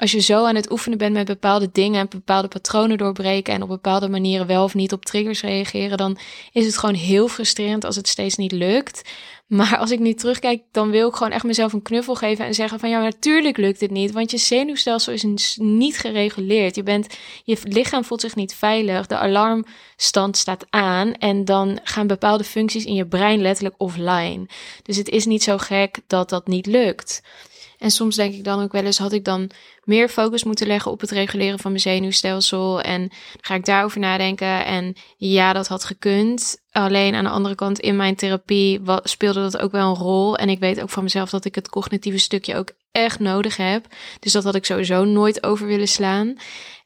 als 0.00 0.10
je 0.10 0.20
zo 0.20 0.44
aan 0.44 0.54
het 0.54 0.70
oefenen 0.70 0.98
bent 0.98 1.12
met 1.12 1.26
bepaalde 1.26 1.68
dingen 1.72 2.00
en 2.00 2.08
bepaalde 2.08 2.48
patronen 2.48 2.98
doorbreken 2.98 3.54
en 3.54 3.62
op 3.62 3.68
bepaalde 3.68 4.08
manieren 4.08 4.46
wel 4.46 4.64
of 4.64 4.74
niet 4.74 4.92
op 4.92 5.04
triggers 5.04 5.42
reageren, 5.42 5.96
dan 5.96 6.18
is 6.52 6.66
het 6.66 6.78
gewoon 6.78 6.94
heel 6.94 7.28
frustrerend 7.28 7.84
als 7.84 7.96
het 7.96 8.08
steeds 8.08 8.36
niet 8.36 8.52
lukt. 8.52 9.10
Maar 9.46 9.78
als 9.78 9.90
ik 9.90 9.98
nu 9.98 10.14
terugkijk, 10.14 10.62
dan 10.72 10.90
wil 10.90 11.08
ik 11.08 11.14
gewoon 11.14 11.32
echt 11.32 11.44
mezelf 11.44 11.72
een 11.72 11.82
knuffel 11.82 12.14
geven 12.14 12.44
en 12.44 12.54
zeggen 12.54 12.78
van 12.78 12.88
ja, 12.88 13.00
natuurlijk 13.02 13.56
lukt 13.56 13.80
het 13.80 13.90
niet, 13.90 14.12
want 14.12 14.30
je 14.30 14.36
zenuwstelsel 14.36 15.12
is 15.12 15.56
niet 15.60 15.98
gereguleerd. 15.98 16.74
Je, 16.74 16.82
bent, 16.82 17.06
je 17.44 17.58
lichaam 17.62 18.04
voelt 18.04 18.20
zich 18.20 18.34
niet 18.34 18.54
veilig, 18.54 19.06
de 19.06 19.16
alarmstand 19.16 20.36
staat 20.36 20.66
aan 20.70 21.14
en 21.14 21.44
dan 21.44 21.80
gaan 21.84 22.06
bepaalde 22.06 22.44
functies 22.44 22.84
in 22.84 22.94
je 22.94 23.06
brein 23.06 23.40
letterlijk 23.40 23.74
offline. 23.78 24.46
Dus 24.82 24.96
het 24.96 25.08
is 25.08 25.26
niet 25.26 25.42
zo 25.42 25.58
gek 25.58 25.98
dat 26.06 26.28
dat 26.28 26.46
niet 26.46 26.66
lukt. 26.66 27.22
En 27.80 27.90
soms 27.90 28.16
denk 28.16 28.34
ik 28.34 28.44
dan 28.44 28.62
ook 28.62 28.72
wel 28.72 28.84
eens, 28.84 28.98
had 28.98 29.12
ik 29.12 29.24
dan 29.24 29.50
meer 29.84 30.08
focus 30.08 30.44
moeten 30.44 30.66
leggen 30.66 30.90
op 30.90 31.00
het 31.00 31.10
reguleren 31.10 31.58
van 31.58 31.70
mijn 31.70 31.82
zenuwstelsel. 31.82 32.80
En 32.80 33.10
ga 33.40 33.54
ik 33.54 33.64
daarover 33.64 34.00
nadenken. 34.00 34.64
En 34.64 34.96
ja, 35.16 35.52
dat 35.52 35.68
had 35.68 35.84
gekund. 35.84 36.62
Alleen 36.70 37.14
aan 37.14 37.24
de 37.24 37.30
andere 37.30 37.54
kant, 37.54 37.78
in 37.78 37.96
mijn 37.96 38.16
therapie 38.16 38.80
speelde 39.02 39.40
dat 39.40 39.58
ook 39.58 39.72
wel 39.72 39.88
een 39.88 40.02
rol. 40.02 40.36
En 40.36 40.48
ik 40.48 40.58
weet 40.58 40.80
ook 40.80 40.90
van 40.90 41.02
mezelf 41.02 41.30
dat 41.30 41.44
ik 41.44 41.54
het 41.54 41.68
cognitieve 41.68 42.18
stukje 42.18 42.56
ook 42.56 42.70
echt 42.90 43.18
nodig 43.18 43.56
heb. 43.56 43.86
Dus 44.18 44.32
dat 44.32 44.44
had 44.44 44.54
ik 44.54 44.64
sowieso 44.64 45.04
nooit 45.04 45.44
over 45.44 45.66
willen 45.66 45.88
slaan. 45.88 46.36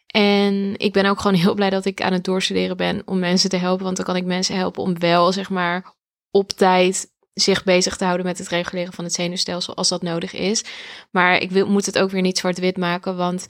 En 0.07 0.75
ik 0.77 0.93
ben 0.93 1.07
ook 1.07 1.21
gewoon 1.21 1.41
heel 1.41 1.55
blij 1.55 1.71
dat 1.71 1.85
ik 1.85 2.03
aan 2.03 2.13
het 2.13 2.25
doorstuderen 2.25 2.77
ben 2.77 3.03
om 3.05 3.19
mensen 3.19 3.51
te 3.51 3.57
helpen. 3.57 3.85
Want 3.85 3.97
dan 3.97 4.05
kan 4.05 4.17
ik 4.17 4.25
mensen 4.25 4.57
helpen 4.57 4.83
om 4.83 4.99
wel, 4.99 5.33
zeg 5.33 5.51
maar, 5.51 5.95
op 6.31 6.51
tijd 6.51 7.13
zich 7.35 7.65
bezig 7.65 7.97
te 7.97 8.05
houden 8.05 8.27
met 8.27 8.39
het 8.39 8.49
reguleren 8.49 8.93
van 8.93 9.05
het 9.05 9.13
zenuwstelsel 9.13 9.75
als 9.75 9.89
dat 9.89 10.03
nodig 10.03 10.33
is. 10.33 10.65
Maar 11.11 11.41
ik 11.41 11.51
wil, 11.51 11.67
moet 11.67 11.87
het 11.87 11.99
ook 11.99 12.11
weer 12.11 12.23
niet 12.23 12.39
zwart-wit 12.39 12.77
maken, 12.77 13.17
want 13.17 13.47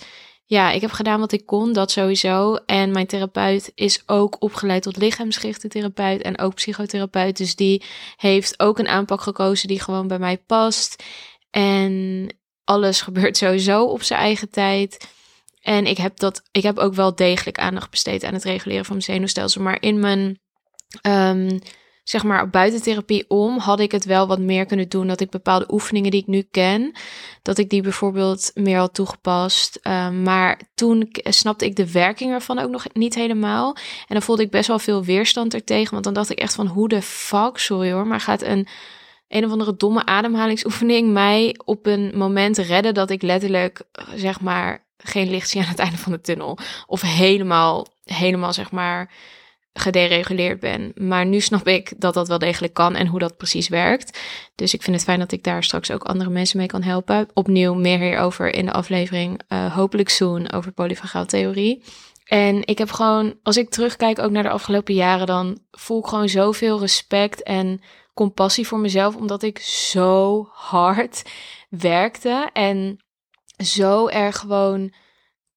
ja, 0.46 0.70
ik 0.70 0.80
heb 0.80 0.90
gedaan 0.90 1.20
wat 1.20 1.32
ik 1.32 1.46
kon, 1.46 1.72
dat 1.72 1.90
sowieso. 1.90 2.54
En 2.54 2.92
mijn 2.92 3.06
therapeut 3.06 3.72
is 3.74 4.02
ook 4.06 4.36
opgeleid 4.42 4.82
tot 4.82 4.96
lichaamsgerichte 4.96 5.92
en 6.18 6.38
ook 6.38 6.54
psychotherapeut. 6.54 7.36
Dus 7.36 7.56
die 7.56 7.82
heeft 8.16 8.60
ook 8.60 8.78
een 8.78 8.88
aanpak 8.88 9.20
gekozen 9.20 9.68
die 9.68 9.80
gewoon 9.80 10.08
bij 10.08 10.18
mij 10.18 10.38
past. 10.38 11.02
En 11.50 12.28
alles 12.64 13.00
gebeurt 13.06 13.36
sowieso 13.36 13.84
op 13.84 14.02
zijn 14.02 14.20
eigen 14.20 14.50
tijd. 14.50 15.08
En 15.60 15.86
ik 15.86 15.96
heb, 15.96 16.16
dat, 16.18 16.42
ik 16.52 16.62
heb 16.62 16.78
ook 16.78 16.94
wel 16.94 17.14
degelijk 17.14 17.58
aandacht 17.58 17.90
besteed 17.90 18.24
aan 18.24 18.34
het 18.34 18.44
reguleren 18.44 18.84
van 18.84 18.96
mijn 18.96 19.06
zenuwstelsel. 19.06 19.62
Maar 19.62 19.82
in 19.82 20.00
mijn 20.00 20.40
um, 21.02 21.58
zeg 22.04 22.24
maar 22.24 22.50
buiten 22.50 22.82
therapie 22.82 23.24
om, 23.28 23.58
had 23.58 23.80
ik 23.80 23.92
het 23.92 24.04
wel 24.04 24.26
wat 24.26 24.38
meer 24.38 24.66
kunnen 24.66 24.88
doen. 24.88 25.06
Dat 25.06 25.20
ik 25.20 25.30
bepaalde 25.30 25.72
oefeningen 25.72 26.10
die 26.10 26.20
ik 26.20 26.26
nu 26.26 26.46
ken, 26.50 26.92
dat 27.42 27.58
ik 27.58 27.70
die 27.70 27.82
bijvoorbeeld 27.82 28.50
meer 28.54 28.78
had 28.78 28.94
toegepast. 28.94 29.78
Ehm, 29.82 30.22
maar 30.22 30.60
toen 30.74 31.08
snapte 31.12 31.64
ik 31.64 31.76
de 31.76 31.92
werking 31.92 32.32
ervan 32.32 32.58
ook 32.58 32.70
nog 32.70 32.84
niet 32.92 33.14
helemaal. 33.14 33.76
En 33.76 34.14
dan 34.14 34.22
voelde 34.22 34.42
ik 34.42 34.50
best 34.50 34.68
wel 34.68 34.78
veel 34.78 35.04
weerstand 35.04 35.54
ertegen. 35.54 35.92
Want 35.92 36.04
dan 36.04 36.14
dacht 36.14 36.30
ik 36.30 36.38
echt 36.38 36.54
van 36.54 36.66
hoe 36.66 36.88
de 36.88 37.02
fuck, 37.02 37.58
sorry 37.58 37.92
hoor, 37.92 38.06
maar 38.06 38.20
gaat 38.20 38.42
een 38.42 38.68
een 39.28 39.44
of 39.44 39.50
andere 39.50 39.76
domme 39.76 40.06
ademhalingsoefening 40.06 41.12
mij 41.12 41.56
op 41.64 41.86
een 41.86 42.12
moment 42.14 42.58
redden 42.58 42.94
dat 42.94 43.10
ik 43.10 43.22
letterlijk, 43.22 43.82
zeg 44.14 44.40
maar, 44.40 44.84
geen 44.96 45.30
licht 45.30 45.48
zie 45.48 45.60
aan 45.60 45.68
het 45.68 45.78
einde 45.78 45.96
van 45.96 46.12
de 46.12 46.20
tunnel. 46.20 46.58
Of 46.86 47.00
helemaal, 47.00 47.86
helemaal, 48.04 48.52
zeg 48.52 48.70
maar, 48.70 49.10
gedereguleerd 49.74 50.60
ben. 50.60 50.92
Maar 50.94 51.26
nu 51.26 51.40
snap 51.40 51.68
ik 51.68 51.92
dat 51.98 52.14
dat 52.14 52.28
wel 52.28 52.38
degelijk 52.38 52.74
kan 52.74 52.94
en 52.94 53.06
hoe 53.06 53.18
dat 53.18 53.36
precies 53.36 53.68
werkt. 53.68 54.18
Dus 54.54 54.74
ik 54.74 54.82
vind 54.82 54.96
het 54.96 55.04
fijn 55.04 55.18
dat 55.18 55.32
ik 55.32 55.44
daar 55.44 55.64
straks 55.64 55.90
ook 55.90 56.04
andere 56.04 56.30
mensen 56.30 56.58
mee 56.58 56.66
kan 56.66 56.82
helpen. 56.82 57.28
Opnieuw 57.34 57.74
meer 57.74 57.98
hierover 57.98 58.54
in 58.54 58.66
de 58.66 58.72
aflevering, 58.72 59.40
uh, 59.48 59.74
hopelijk 59.74 60.08
soon, 60.08 60.52
over 60.52 60.72
polyvagaal 60.72 61.26
theorie. 61.26 61.82
En 62.24 62.66
ik 62.66 62.78
heb 62.78 62.90
gewoon, 62.90 63.34
als 63.42 63.56
ik 63.56 63.70
terugkijk 63.70 64.18
ook 64.18 64.30
naar 64.30 64.42
de 64.42 64.48
afgelopen 64.48 64.94
jaren, 64.94 65.26
dan 65.26 65.58
voel 65.70 65.98
ik 65.98 66.06
gewoon 66.06 66.28
zoveel 66.28 66.80
respect 66.80 67.42
en 67.42 67.80
compassie 68.14 68.66
voor 68.66 68.78
mezelf, 68.78 69.16
omdat 69.16 69.42
ik 69.42 69.58
zo 69.58 70.48
hard 70.52 71.22
werkte 71.68 72.50
en 72.52 73.04
zo 73.64 74.08
erg 74.08 74.38
gewoon 74.38 74.92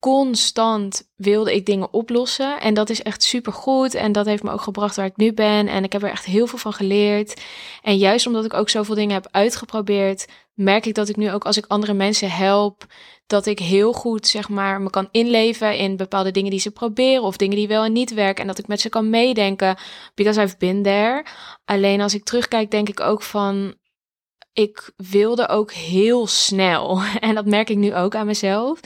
constant 0.08 1.10
wilde 1.16 1.56
ik 1.56 1.66
dingen 1.66 1.94
oplossen. 1.94 2.60
En 2.60 2.74
dat 2.74 2.90
is 2.90 3.02
echt 3.02 3.24
super 3.24 3.54
goed. 3.54 3.94
En 3.94 4.12
dat 4.12 4.26
heeft 4.26 4.44
me 4.44 4.52
ook 4.52 4.62
gebracht 4.62 4.96
waar 4.96 5.06
ik 5.06 5.18
nu 5.18 5.34
ben. 5.34 5.68
En 5.68 5.84
ik 5.84 5.92
heb 5.92 6.04
er 6.04 6.10
echt 6.10 6.26
heel 6.26 6.48
veel 6.48 6.58
van 6.58 6.74
geleerd. 6.74 7.42
En 7.82 7.98
juist 7.98 8.28
omdat 8.28 8.46
ik 8.46 8.54
ook 8.54 8.70
zoveel 8.70 8.96
dingen 8.96 9.14
heb 9.14 9.28
uitgeprobeerd, 9.32 10.28
merk 10.54 10.86
ik 10.86 10.94
dat 10.94 11.10
ik 11.10 11.16
nu 11.16 11.32
ook 11.32 11.46
als 11.46 11.58
ik 11.58 11.66
andere 11.68 11.94
mensen 11.94 12.32
help, 12.32 12.86
dat 13.26 13.46
ik 13.46 13.60
heel 13.60 13.94
goed 13.94 14.28
zeg 14.28 14.50
maar 14.50 14.82
me 14.82 14.90
kan 14.90 15.08
inleven 15.12 15.78
in 15.78 15.98
bepaalde 15.98 16.32
dingen 16.32 16.52
die 16.52 16.60
ze 16.60 16.72
proberen 16.72 17.24
of 17.24 17.38
dingen 17.38 17.56
die 17.56 17.68
wel 17.68 17.84
en 17.84 17.94
niet 17.94 18.14
werken 18.14 18.42
en 18.42 18.48
dat 18.48 18.60
ik 18.60 18.68
met 18.68 18.82
ze 18.82 18.90
kan 18.90 19.10
meedenken 19.10 19.78
because 20.16 20.42
I've 20.42 20.56
been 20.58 20.84
there. 20.84 21.26
Alleen 21.66 22.02
als 22.02 22.14
ik 22.14 22.24
terugkijk 22.24 22.72
denk 22.72 22.90
ik 22.90 23.00
ook 23.00 23.22
van 23.22 23.76
ik 24.58 24.92
wilde 24.96 25.48
ook 25.48 25.72
heel 25.72 26.28
snel. 26.28 27.02
En 27.20 27.36
dat 27.36 27.46
merk 27.46 27.70
ik 27.70 27.78
nu 27.78 27.96
ook 27.96 28.16
aan 28.16 28.26
mezelf. 28.26 28.80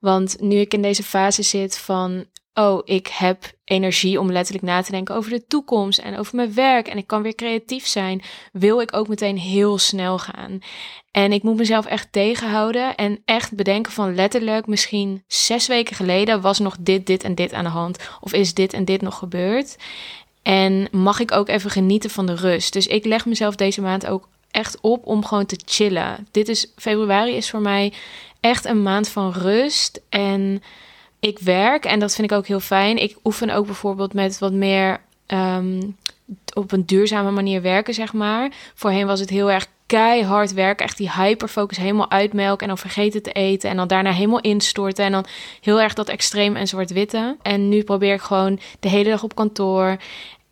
Want 0.00 0.40
nu 0.40 0.56
ik 0.56 0.74
in 0.74 0.82
deze 0.82 1.02
fase 1.02 1.42
zit 1.42 1.78
van, 1.78 2.24
oh, 2.54 2.80
ik 2.84 3.06
heb 3.06 3.52
energie 3.64 4.20
om 4.20 4.32
letterlijk 4.32 4.66
na 4.66 4.82
te 4.82 4.90
denken 4.90 5.14
over 5.14 5.30
de 5.30 5.46
toekomst 5.46 5.98
en 5.98 6.18
over 6.18 6.36
mijn 6.36 6.54
werk. 6.54 6.88
En 6.88 6.96
ik 6.96 7.06
kan 7.06 7.22
weer 7.22 7.34
creatief 7.34 7.86
zijn. 7.86 8.22
Wil 8.52 8.80
ik 8.80 8.96
ook 8.96 9.08
meteen 9.08 9.38
heel 9.38 9.78
snel 9.78 10.18
gaan. 10.18 10.58
En 11.10 11.32
ik 11.32 11.42
moet 11.42 11.56
mezelf 11.56 11.86
echt 11.86 12.12
tegenhouden 12.12 12.94
en 12.94 13.22
echt 13.24 13.54
bedenken 13.54 13.92
van 13.92 14.14
letterlijk, 14.14 14.66
misschien 14.66 15.24
zes 15.26 15.66
weken 15.66 15.96
geleden 15.96 16.40
was 16.40 16.58
nog 16.58 16.76
dit, 16.80 17.06
dit 17.06 17.24
en 17.24 17.34
dit 17.34 17.52
aan 17.52 17.64
de 17.64 17.70
hand. 17.70 18.10
Of 18.20 18.32
is 18.32 18.54
dit 18.54 18.72
en 18.72 18.84
dit 18.84 19.00
nog 19.00 19.18
gebeurd. 19.18 19.76
En 20.42 20.88
mag 20.90 21.20
ik 21.20 21.32
ook 21.32 21.48
even 21.48 21.70
genieten 21.70 22.10
van 22.10 22.26
de 22.26 22.34
rust. 22.34 22.72
Dus 22.72 22.86
ik 22.86 23.04
leg 23.04 23.26
mezelf 23.26 23.54
deze 23.54 23.80
maand 23.80 24.06
ook 24.06 24.28
echt 24.54 24.80
op 24.80 25.06
om 25.06 25.24
gewoon 25.24 25.46
te 25.46 25.60
chillen. 25.64 26.28
Dit 26.30 26.48
is 26.48 26.72
februari 26.76 27.34
is 27.34 27.50
voor 27.50 27.60
mij 27.60 27.92
echt 28.40 28.64
een 28.64 28.82
maand 28.82 29.08
van 29.08 29.32
rust 29.32 30.00
en 30.08 30.62
ik 31.20 31.38
werk 31.38 31.84
en 31.84 31.98
dat 31.98 32.14
vind 32.14 32.30
ik 32.30 32.36
ook 32.36 32.46
heel 32.46 32.60
fijn. 32.60 32.96
Ik 32.96 33.16
oefen 33.24 33.50
ook 33.50 33.66
bijvoorbeeld 33.66 34.14
met 34.14 34.38
wat 34.38 34.52
meer 34.52 35.00
ehm, 35.26 35.82
op 36.54 36.72
een 36.72 36.86
duurzame 36.86 37.30
manier 37.30 37.62
werken, 37.62 37.94
zeg 37.94 38.12
maar. 38.12 38.52
Voorheen 38.74 39.06
was 39.06 39.20
het 39.20 39.30
heel 39.30 39.50
erg 39.50 39.66
keihard 39.86 40.52
werken, 40.52 40.86
echt 40.86 40.96
die 40.96 41.12
hyperfocus 41.12 41.76
helemaal 41.76 42.10
uitmelken 42.10 42.60
en 42.60 42.68
dan 42.68 42.78
vergeten 42.78 43.22
te 43.22 43.32
eten 43.32 43.70
en 43.70 43.76
dan 43.76 43.88
daarna 43.88 44.12
helemaal 44.12 44.40
instorten 44.40 45.04
en 45.04 45.12
dan 45.12 45.26
heel 45.60 45.80
erg 45.80 45.94
dat 45.94 46.08
extreem 46.08 46.56
en 46.56 46.68
zwart-witte. 46.68 47.36
En 47.42 47.68
nu 47.68 47.82
probeer 47.82 48.14
ik 48.14 48.20
gewoon 48.20 48.60
de 48.80 48.88
hele 48.88 49.10
dag 49.10 49.22
op 49.22 49.34
kantoor 49.34 49.96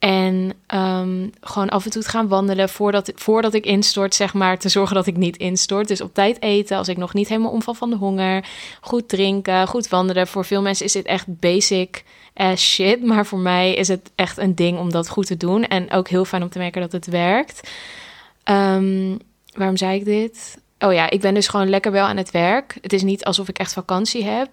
en 0.03 0.53
um, 0.75 1.31
gewoon 1.41 1.69
af 1.69 1.85
en 1.85 1.91
toe 1.91 2.03
te 2.03 2.09
gaan 2.09 2.29
wandelen 2.29 2.69
voordat, 2.69 3.13
voordat 3.15 3.55
ik 3.55 3.67
instort, 3.67 4.15
zeg 4.15 4.35
maar. 4.35 4.59
Te 4.59 4.69
zorgen 4.69 4.95
dat 4.95 5.07
ik 5.07 5.17
niet 5.17 5.37
instort. 5.37 5.89
Dus 5.89 6.01
op 6.01 6.15
tijd 6.15 6.43
eten 6.43 6.77
als 6.77 6.89
ik 6.89 6.97
nog 6.97 7.15
niet 7.15 7.29
helemaal 7.29 7.51
omval 7.51 7.75
van 7.75 7.91
de 7.91 7.97
honger. 7.97 8.45
Goed 8.81 9.09
drinken, 9.09 9.69
goed 9.69 9.89
wandelen. 9.89 10.27
Voor 10.27 10.45
veel 10.45 10.63
mensen 10.63 10.87
is 10.87 10.93
dit 10.93 11.05
echt 11.05 11.41
basic 11.41 12.05
as 12.35 12.61
shit. 12.61 13.03
Maar 13.13 13.27
voor 13.27 13.39
mij 13.39 13.75
is 13.75 13.89
het 13.89 14.11
echt 14.15 14.39
een 14.39 14.55
ding 14.55 14.79
om 14.79 14.91
dat 14.91 15.09
goed 15.09 15.27
te 15.27 15.37
doen. 15.37 15.65
En 15.65 15.91
ook 15.91 16.09
heel 16.09 16.25
fijn 16.25 16.43
om 16.43 16.49
te 16.49 16.59
merken 16.59 16.81
dat 16.81 16.93
het 16.93 17.07
werkt. 17.07 17.71
Um, 18.45 19.19
waarom 19.55 19.77
zei 19.77 19.99
ik 19.99 20.05
dit? 20.05 20.59
Oh 20.83 20.93
ja, 20.93 21.11
ik 21.11 21.21
ben 21.21 21.35
dus 21.35 21.49
gewoon 21.49 21.69
lekker 21.69 21.93
wel 21.93 22.07
aan 22.07 22.17
het 22.17 22.31
werk. 22.31 22.79
Het 22.81 22.93
is 22.93 23.03
niet 23.03 23.25
alsof 23.25 23.49
ik 23.49 23.59
echt 23.59 23.73
vakantie 23.73 24.25
heb. 24.25 24.49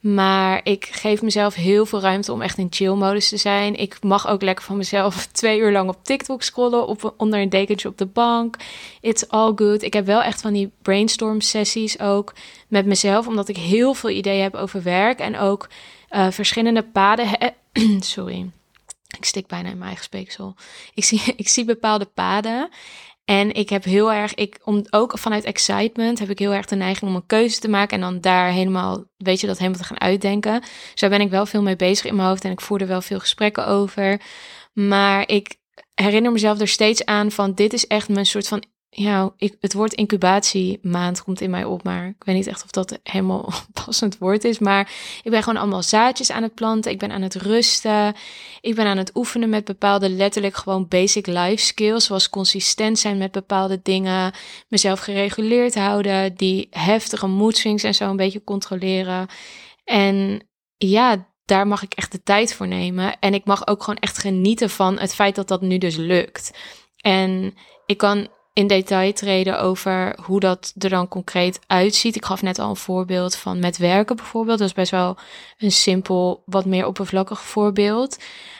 Maar 0.00 0.60
ik 0.64 0.88
geef 0.92 1.22
mezelf 1.22 1.54
heel 1.54 1.86
veel 1.86 2.00
ruimte 2.00 2.32
om 2.32 2.42
echt 2.42 2.58
in 2.58 2.66
chill-modus 2.70 3.28
te 3.28 3.36
zijn. 3.36 3.74
Ik 3.74 4.02
mag 4.02 4.28
ook 4.28 4.42
lekker 4.42 4.64
van 4.64 4.76
mezelf 4.76 5.26
twee 5.32 5.58
uur 5.58 5.72
lang 5.72 5.88
op 5.88 6.04
TikTok 6.04 6.42
scrollen. 6.42 6.86
Op, 6.86 7.14
onder 7.16 7.40
een 7.40 7.48
dekentje 7.48 7.88
op 7.88 7.98
de 7.98 8.06
bank. 8.06 8.56
It's 9.00 9.28
all 9.28 9.52
good. 9.56 9.82
Ik 9.82 9.92
heb 9.92 10.06
wel 10.06 10.22
echt 10.22 10.40
van 10.40 10.52
die 10.52 10.72
brainstorm 10.82 11.40
sessies 11.40 12.00
ook 12.00 12.32
met 12.68 12.86
mezelf. 12.86 13.26
Omdat 13.26 13.48
ik 13.48 13.56
heel 13.56 13.94
veel 13.94 14.10
ideeën 14.10 14.42
heb 14.42 14.54
over 14.54 14.82
werk. 14.82 15.18
En 15.18 15.38
ook 15.38 15.68
uh, 16.10 16.30
verschillende 16.30 16.82
paden. 16.82 17.28
Sorry. 18.00 18.50
Ik 19.16 19.24
stik 19.24 19.46
bijna 19.46 19.68
in 19.68 19.74
mijn 19.74 19.86
eigen 19.86 20.04
speeksel. 20.04 20.54
Ik 20.94 21.04
zie, 21.04 21.22
ik 21.36 21.48
zie 21.48 21.64
bepaalde 21.64 22.04
paden. 22.04 22.68
En 23.24 23.54
ik 23.54 23.68
heb 23.68 23.84
heel 23.84 24.12
erg, 24.12 24.34
ik, 24.34 24.58
om, 24.64 24.84
ook 24.90 25.18
vanuit 25.18 25.44
excitement, 25.44 26.18
heb 26.18 26.30
ik 26.30 26.38
heel 26.38 26.52
erg 26.52 26.66
de 26.66 26.76
neiging 26.76 27.10
om 27.10 27.16
een 27.16 27.26
keuze 27.26 27.60
te 27.60 27.68
maken. 27.68 27.96
En 27.96 28.00
dan 28.00 28.20
daar 28.20 28.50
helemaal, 28.50 29.04
weet 29.16 29.40
je, 29.40 29.46
dat 29.46 29.58
helemaal 29.58 29.80
te 29.80 29.86
gaan 29.86 30.00
uitdenken. 30.00 30.60
Dus 30.60 31.00
daar 31.00 31.10
ben 31.10 31.20
ik 31.20 31.30
wel 31.30 31.46
veel 31.46 31.62
mee 31.62 31.76
bezig 31.76 32.04
in 32.04 32.16
mijn 32.16 32.28
hoofd. 32.28 32.44
En 32.44 32.50
ik 32.50 32.60
voer 32.60 32.80
er 32.80 32.86
wel 32.86 33.02
veel 33.02 33.20
gesprekken 33.20 33.66
over. 33.66 34.20
Maar 34.72 35.28
ik 35.28 35.56
herinner 35.94 36.32
mezelf 36.32 36.60
er 36.60 36.68
steeds 36.68 37.04
aan 37.04 37.30
van, 37.30 37.54
dit 37.54 37.72
is 37.72 37.86
echt 37.86 38.08
mijn 38.08 38.26
soort 38.26 38.48
van 38.48 38.64
ja, 38.94 39.32
ik, 39.36 39.56
het 39.60 39.72
woord 39.72 39.92
incubatiemaand 39.92 41.22
komt 41.22 41.40
in 41.40 41.50
mij 41.50 41.64
op, 41.64 41.82
maar 41.82 42.06
ik 42.06 42.24
weet 42.24 42.34
niet 42.34 42.46
echt 42.46 42.64
of 42.64 42.70
dat 42.70 42.98
helemaal 43.02 43.52
passend 43.84 44.18
woord 44.18 44.44
is. 44.44 44.58
Maar 44.58 44.92
ik 45.22 45.30
ben 45.30 45.42
gewoon 45.42 45.60
allemaal 45.60 45.82
zaadjes 45.82 46.30
aan 46.30 46.42
het 46.42 46.54
planten. 46.54 46.90
Ik 46.90 46.98
ben 46.98 47.10
aan 47.10 47.22
het 47.22 47.34
rusten. 47.34 48.14
Ik 48.60 48.74
ben 48.74 48.86
aan 48.86 48.96
het 48.96 49.10
oefenen 49.14 49.48
met 49.48 49.64
bepaalde 49.64 50.08
letterlijk 50.08 50.56
gewoon 50.56 50.88
basic 50.88 51.26
life 51.26 51.64
skills, 51.64 52.04
zoals 52.04 52.28
consistent 52.28 52.98
zijn 52.98 53.18
met 53.18 53.32
bepaalde 53.32 53.80
dingen, 53.82 54.32
mezelf 54.68 55.00
gereguleerd 55.00 55.74
houden, 55.74 56.34
die 56.34 56.66
heftige 56.70 57.26
mood 57.26 57.56
swings 57.56 57.82
en 57.82 57.94
zo 57.94 58.10
een 58.10 58.16
beetje 58.16 58.44
controleren. 58.44 59.26
En 59.84 60.46
ja, 60.76 61.26
daar 61.44 61.66
mag 61.66 61.82
ik 61.82 61.92
echt 61.94 62.12
de 62.12 62.22
tijd 62.22 62.54
voor 62.54 62.68
nemen. 62.68 63.18
En 63.18 63.34
ik 63.34 63.44
mag 63.44 63.66
ook 63.66 63.82
gewoon 63.82 64.00
echt 64.00 64.18
genieten 64.18 64.70
van 64.70 64.98
het 64.98 65.14
feit 65.14 65.34
dat 65.34 65.48
dat 65.48 65.60
nu 65.60 65.78
dus 65.78 65.96
lukt. 65.96 66.50
En 67.00 67.54
ik 67.86 67.96
kan 67.96 68.28
in 68.52 68.66
detail 68.66 69.12
treden 69.12 69.60
over 69.60 70.18
hoe 70.24 70.40
dat 70.40 70.72
er 70.78 70.88
dan 70.88 71.08
concreet 71.08 71.60
uitziet. 71.66 72.16
Ik 72.16 72.24
gaf 72.24 72.42
net 72.42 72.58
al 72.58 72.68
een 72.68 72.76
voorbeeld 72.76 73.36
van 73.36 73.58
met 73.58 73.76
werken 73.76 74.16
bijvoorbeeld. 74.16 74.58
Dat 74.58 74.68
is 74.68 74.74
best 74.74 74.90
wel 74.90 75.16
een 75.58 75.72
simpel, 75.72 76.42
wat 76.46 76.64
meer 76.64 76.86
oppervlakkig 76.86 77.40
voorbeeld. 77.40 78.18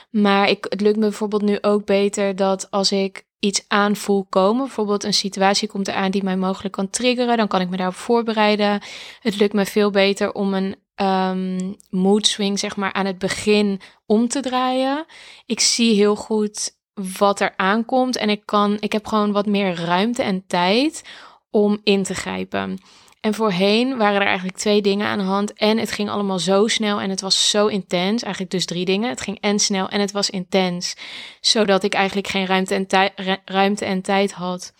Maar 0.09 0.49
ik, 0.49 0.65
het 0.69 0.81
lukt 0.81 0.95
me 0.95 1.01
bijvoorbeeld 1.01 1.41
nu 1.41 1.57
ook 1.61 1.85
beter 1.85 2.35
dat 2.35 2.71
als 2.71 2.91
ik 2.91 3.25
iets 3.39 3.65
aanvoel 3.67 4.25
komen, 4.29 4.63
bijvoorbeeld 4.63 5.03
een 5.03 5.13
situatie 5.13 5.67
komt 5.67 5.87
eraan 5.87 6.11
die 6.11 6.23
mij 6.23 6.37
mogelijk 6.37 6.73
kan 6.73 6.89
triggeren, 6.89 7.37
dan 7.37 7.47
kan 7.47 7.61
ik 7.61 7.69
me 7.69 7.77
daarop 7.77 7.95
voorbereiden. 7.95 8.81
Het 9.19 9.39
lukt 9.39 9.53
me 9.53 9.65
veel 9.65 9.91
beter 9.91 10.33
om 10.33 10.53
een 10.53 10.75
um, 10.95 11.75
mood 11.89 12.27
swing, 12.27 12.59
zeg 12.59 12.75
maar, 12.75 12.93
aan 12.93 13.05
het 13.05 13.17
begin 13.17 13.81
om 14.05 14.27
te 14.27 14.39
draaien. 14.39 15.05
Ik 15.45 15.59
zie 15.59 15.95
heel 15.95 16.15
goed 16.15 16.81
wat 16.93 17.39
er 17.39 17.53
aankomt. 17.55 18.17
En 18.17 18.29
ik 18.29 18.41
kan, 18.45 18.77
ik 18.79 18.91
heb 18.91 19.07
gewoon 19.07 19.31
wat 19.31 19.45
meer 19.45 19.75
ruimte 19.75 20.23
en 20.23 20.43
tijd 20.47 21.03
om 21.49 21.79
in 21.83 22.03
te 22.03 22.13
grijpen. 22.13 22.77
En 23.21 23.33
voorheen 23.33 23.97
waren 23.97 24.21
er 24.21 24.27
eigenlijk 24.27 24.57
twee 24.57 24.81
dingen 24.81 25.07
aan 25.07 25.17
de 25.17 25.23
hand. 25.23 25.53
En 25.53 25.77
het 25.77 25.91
ging 25.91 26.09
allemaal 26.09 26.39
zo 26.39 26.67
snel 26.67 27.01
en 27.01 27.09
het 27.09 27.21
was 27.21 27.49
zo 27.49 27.67
intens. 27.67 28.23
Eigenlijk 28.23 28.51
dus 28.51 28.65
drie 28.65 28.85
dingen. 28.85 29.09
Het 29.09 29.21
ging 29.21 29.39
en 29.39 29.59
snel 29.59 29.89
en 29.89 29.99
het 29.99 30.11
was 30.11 30.29
intens. 30.29 30.95
Zodat 31.41 31.83
ik 31.83 31.93
eigenlijk 31.93 32.27
geen 32.27 32.45
ruimte 32.45 32.75
en, 32.75 33.11
ruimte 33.45 33.85
en 33.85 34.01
tijd 34.01 34.31
had 34.31 34.73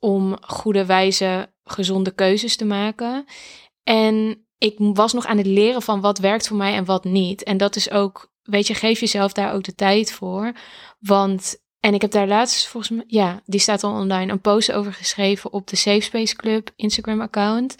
om 0.00 0.36
goede 0.40 0.86
wijze 0.86 1.50
gezonde 1.64 2.10
keuzes 2.10 2.56
te 2.56 2.64
maken. 2.64 3.24
En 3.84 4.46
ik 4.58 4.74
was 4.78 5.12
nog 5.12 5.26
aan 5.26 5.36
het 5.36 5.46
leren 5.46 5.82
van 5.82 6.00
wat 6.00 6.18
werkt 6.18 6.48
voor 6.48 6.56
mij 6.56 6.74
en 6.74 6.84
wat 6.84 7.04
niet. 7.04 7.42
En 7.42 7.56
dat 7.56 7.76
is 7.76 7.90
ook, 7.90 8.30
weet 8.50 8.66
je, 8.66 8.74
geef 8.74 9.00
jezelf 9.00 9.32
daar 9.32 9.52
ook 9.52 9.64
de 9.64 9.74
tijd 9.74 10.12
voor. 10.12 10.52
Want, 10.98 11.56
en 11.80 11.94
ik 11.94 12.00
heb 12.00 12.10
daar 12.10 12.26
laatst 12.26 12.66
volgens 12.66 12.92
mij, 12.92 13.04
ja, 13.06 13.40
die 13.44 13.60
staat 13.60 13.84
al 13.84 13.92
online, 13.92 14.32
een 14.32 14.40
post 14.40 14.72
over 14.72 14.92
geschreven 14.92 15.52
op 15.52 15.66
de 15.66 15.76
Safe 15.76 16.00
Space 16.00 16.36
Club 16.36 16.70
Instagram 16.76 17.20
account. 17.20 17.76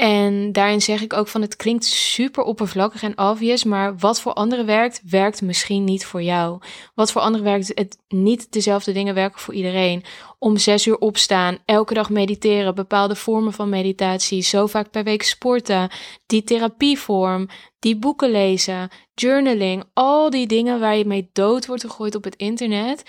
En 0.00 0.52
daarin 0.52 0.80
zeg 0.80 1.02
ik 1.02 1.12
ook 1.12 1.28
van 1.28 1.40
het 1.40 1.56
klinkt 1.56 1.84
super 1.84 2.42
oppervlakkig 2.42 3.02
en 3.02 3.18
obvious, 3.18 3.64
maar 3.64 3.96
wat 3.98 4.20
voor 4.20 4.32
anderen 4.32 4.66
werkt, 4.66 5.02
werkt 5.10 5.42
misschien 5.42 5.84
niet 5.84 6.06
voor 6.06 6.22
jou. 6.22 6.58
Wat 6.94 7.12
voor 7.12 7.22
anderen 7.22 7.46
werkt, 7.46 7.72
het 7.74 7.98
niet 8.08 8.52
dezelfde 8.52 8.92
dingen 8.92 9.14
werken 9.14 9.40
voor 9.40 9.54
iedereen. 9.54 10.04
Om 10.38 10.56
zes 10.56 10.86
uur 10.86 10.98
opstaan, 10.98 11.58
elke 11.64 11.94
dag 11.94 12.10
mediteren, 12.10 12.74
bepaalde 12.74 13.16
vormen 13.16 13.52
van 13.52 13.68
meditatie, 13.68 14.42
zo 14.42 14.66
vaak 14.66 14.90
per 14.90 15.04
week 15.04 15.22
sporten, 15.22 15.90
die 16.26 16.44
therapievorm, 16.44 17.48
die 17.78 17.96
boeken 17.96 18.30
lezen, 18.30 18.88
journaling, 19.14 19.84
al 19.92 20.30
die 20.30 20.46
dingen 20.46 20.80
waar 20.80 20.96
je 20.96 21.04
mee 21.04 21.30
dood 21.32 21.66
wordt 21.66 21.82
gegooid 21.82 22.14
op 22.14 22.24
het 22.24 22.36
internet. 22.36 23.02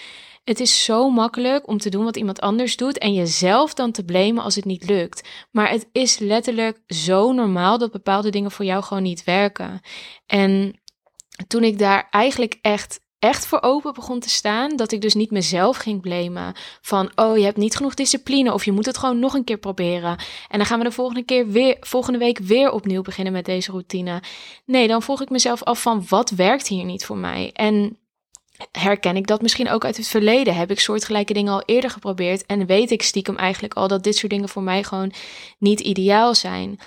Het 0.44 0.60
is 0.60 0.84
zo 0.84 1.10
makkelijk 1.10 1.68
om 1.68 1.78
te 1.78 1.90
doen 1.90 2.04
wat 2.04 2.18
iemand 2.18 2.42
anders 2.42 2.78
doet 2.78 2.98
en 2.98 3.14
jezelf 3.14 3.74
dan 3.74 3.92
te 3.92 4.04
blamen 4.06 4.44
als 4.44 4.56
het 4.56 4.66
niet 4.66 4.90
lukt. 4.90 5.28
Maar 5.52 5.70
het 5.70 5.90
is 5.92 6.20
letterlijk 6.20 6.82
zo 6.88 7.32
normaal 7.32 7.78
dat 7.78 7.92
bepaalde 7.92 8.30
dingen 8.30 8.52
voor 8.52 8.66
jou 8.66 8.84
gewoon 8.84 9.04
niet 9.04 9.24
werken. 9.24 9.82
En 10.26 10.82
toen 11.48 11.64
ik 11.64 11.80
daar 11.80 12.08
eigenlijk 12.10 12.58
echt 12.62 13.00
echt 13.22 13.46
voor 13.46 13.62
open 13.62 13.94
begon 13.94 14.20
te 14.20 14.30
staan, 14.30 14.76
dat 14.76 14.92
ik 14.92 15.02
dus 15.02 15.14
niet 15.14 15.32
mezelf 15.32 15.78
ging 15.78 16.02
blamen 16.02 16.54
van 16.82 17.12
oh 17.16 17.38
je 17.38 17.44
hebt 17.44 17.58
niet 17.58 17.76
genoeg 17.76 17.94
discipline 17.94 18.54
of 18.54 18.66
je 18.66 18.72
moet 18.72 18.86
het 18.86 18.98
gewoon 18.98 19.20
nog 19.20 19.34
een 19.34 19.44
keer 19.44 19.58
proberen 19.58 20.18
en 20.50 20.58
dan 20.58 20.66
gaan 20.66 20.78
we 20.78 20.84
de 20.84 20.92
volgende 20.92 21.24
keer 21.24 21.48
weer 21.48 21.78
volgende 21.80 22.20
week 22.20 22.40
weer 22.40 22.72
opnieuw 22.72 23.02
beginnen 23.02 23.34
met 23.34 23.46
deze 23.46 23.72
routine. 23.72 24.22
Nee, 24.66 24.88
dan 24.88 25.02
vroeg 25.02 25.22
ik 25.22 25.30
mezelf 25.30 25.64
af 25.64 25.82
van 25.82 26.06
wat 26.10 26.30
werkt 26.30 26.68
hier 26.68 26.86
niet 26.86 27.06
voor 27.06 27.18
mij 27.18 27.50
en 27.54 27.98
herken 28.72 29.15
ik 29.15 29.27
dat 29.27 29.41
misschien 29.41 29.70
ook 29.70 29.86
uit 29.86 29.98
het 29.98 30.08
verleden? 30.08 30.56
Heb 30.56 30.72
ik 30.72 30.80
soortgelijke 30.80 31.34
dingen 31.34 31.53
al 31.53 31.63
eerder 31.65 31.89
geprobeerd 31.89 32.46
en 32.46 32.65
weet 32.65 32.91
ik 32.91 33.01
stiekem 33.01 33.38
eigenlijk 33.38 33.74
al 33.74 33.88
dat 33.88 34.03
dit 34.03 34.15
soort 34.15 34.32
dingen 34.32 34.50
voor 34.50 34.63
mij 34.63 34.84
gewoon 34.84 35.13
niet 35.58 35.80
ideaal 35.80 36.36
zijn? 36.36 36.80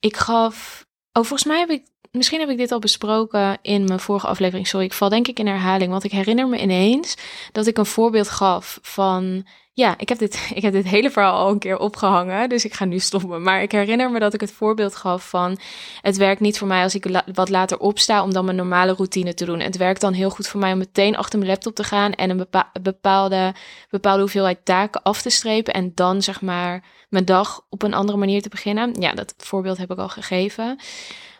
Ik 0.00 0.16
gaf. 0.16 0.86
Oh, 1.12 1.24
volgens 1.24 1.44
mij 1.44 1.58
heb 1.58 1.70
ik. 1.70 1.90
Misschien 2.10 2.40
heb 2.40 2.48
ik 2.48 2.56
dit 2.56 2.72
al 2.72 2.78
besproken 2.78 3.58
in 3.62 3.84
mijn 3.84 4.00
vorige 4.00 4.26
aflevering. 4.26 4.66
Sorry, 4.66 4.86
ik 4.86 4.92
val 4.92 5.08
denk 5.08 5.28
ik 5.28 5.38
in 5.38 5.46
herhaling. 5.46 5.90
Want 5.90 6.04
ik 6.04 6.12
herinner 6.12 6.48
me 6.48 6.60
ineens 6.60 7.14
dat 7.52 7.66
ik 7.66 7.78
een 7.78 7.86
voorbeeld 7.86 8.28
gaf 8.28 8.78
van 8.82 9.46
ja, 9.74 9.94
ik 9.98 10.08
heb, 10.08 10.18
dit, 10.18 10.48
ik 10.54 10.62
heb 10.62 10.72
dit 10.72 10.88
hele 10.88 11.10
verhaal 11.10 11.38
al 11.38 11.50
een 11.50 11.58
keer 11.58 11.78
opgehangen, 11.78 12.48
dus 12.48 12.64
ik 12.64 12.74
ga 12.74 12.84
nu 12.84 12.98
stoppen. 12.98 13.42
Maar 13.42 13.62
ik 13.62 13.72
herinner 13.72 14.10
me 14.10 14.18
dat 14.18 14.34
ik 14.34 14.40
het 14.40 14.52
voorbeeld 14.52 14.96
gaf 14.96 15.28
van... 15.28 15.58
het 16.00 16.16
werkt 16.16 16.40
niet 16.40 16.58
voor 16.58 16.68
mij 16.68 16.82
als 16.82 16.94
ik 16.94 17.22
wat 17.34 17.48
later 17.48 17.78
opsta 17.78 18.22
om 18.22 18.32
dan 18.32 18.44
mijn 18.44 18.56
normale 18.56 18.92
routine 18.92 19.34
te 19.34 19.44
doen. 19.44 19.60
Het 19.60 19.76
werkt 19.76 20.00
dan 20.00 20.12
heel 20.12 20.30
goed 20.30 20.48
voor 20.48 20.60
mij 20.60 20.72
om 20.72 20.78
meteen 20.78 21.16
achter 21.16 21.38
mijn 21.38 21.50
laptop 21.50 21.74
te 21.74 21.84
gaan... 21.84 22.12
en 22.12 22.30
een 22.30 22.46
bepaalde, 22.82 23.54
bepaalde 23.90 24.20
hoeveelheid 24.20 24.64
taken 24.64 25.02
af 25.02 25.22
te 25.22 25.30
strepen... 25.30 25.74
en 25.74 25.92
dan 25.94 26.22
zeg 26.22 26.40
maar 26.40 26.84
mijn 27.08 27.24
dag 27.24 27.66
op 27.68 27.82
een 27.82 27.94
andere 27.94 28.18
manier 28.18 28.42
te 28.42 28.48
beginnen. 28.48 29.00
Ja, 29.00 29.12
dat 29.12 29.34
voorbeeld 29.36 29.78
heb 29.78 29.90
ik 29.90 29.98
al 29.98 30.08
gegeven. 30.08 30.78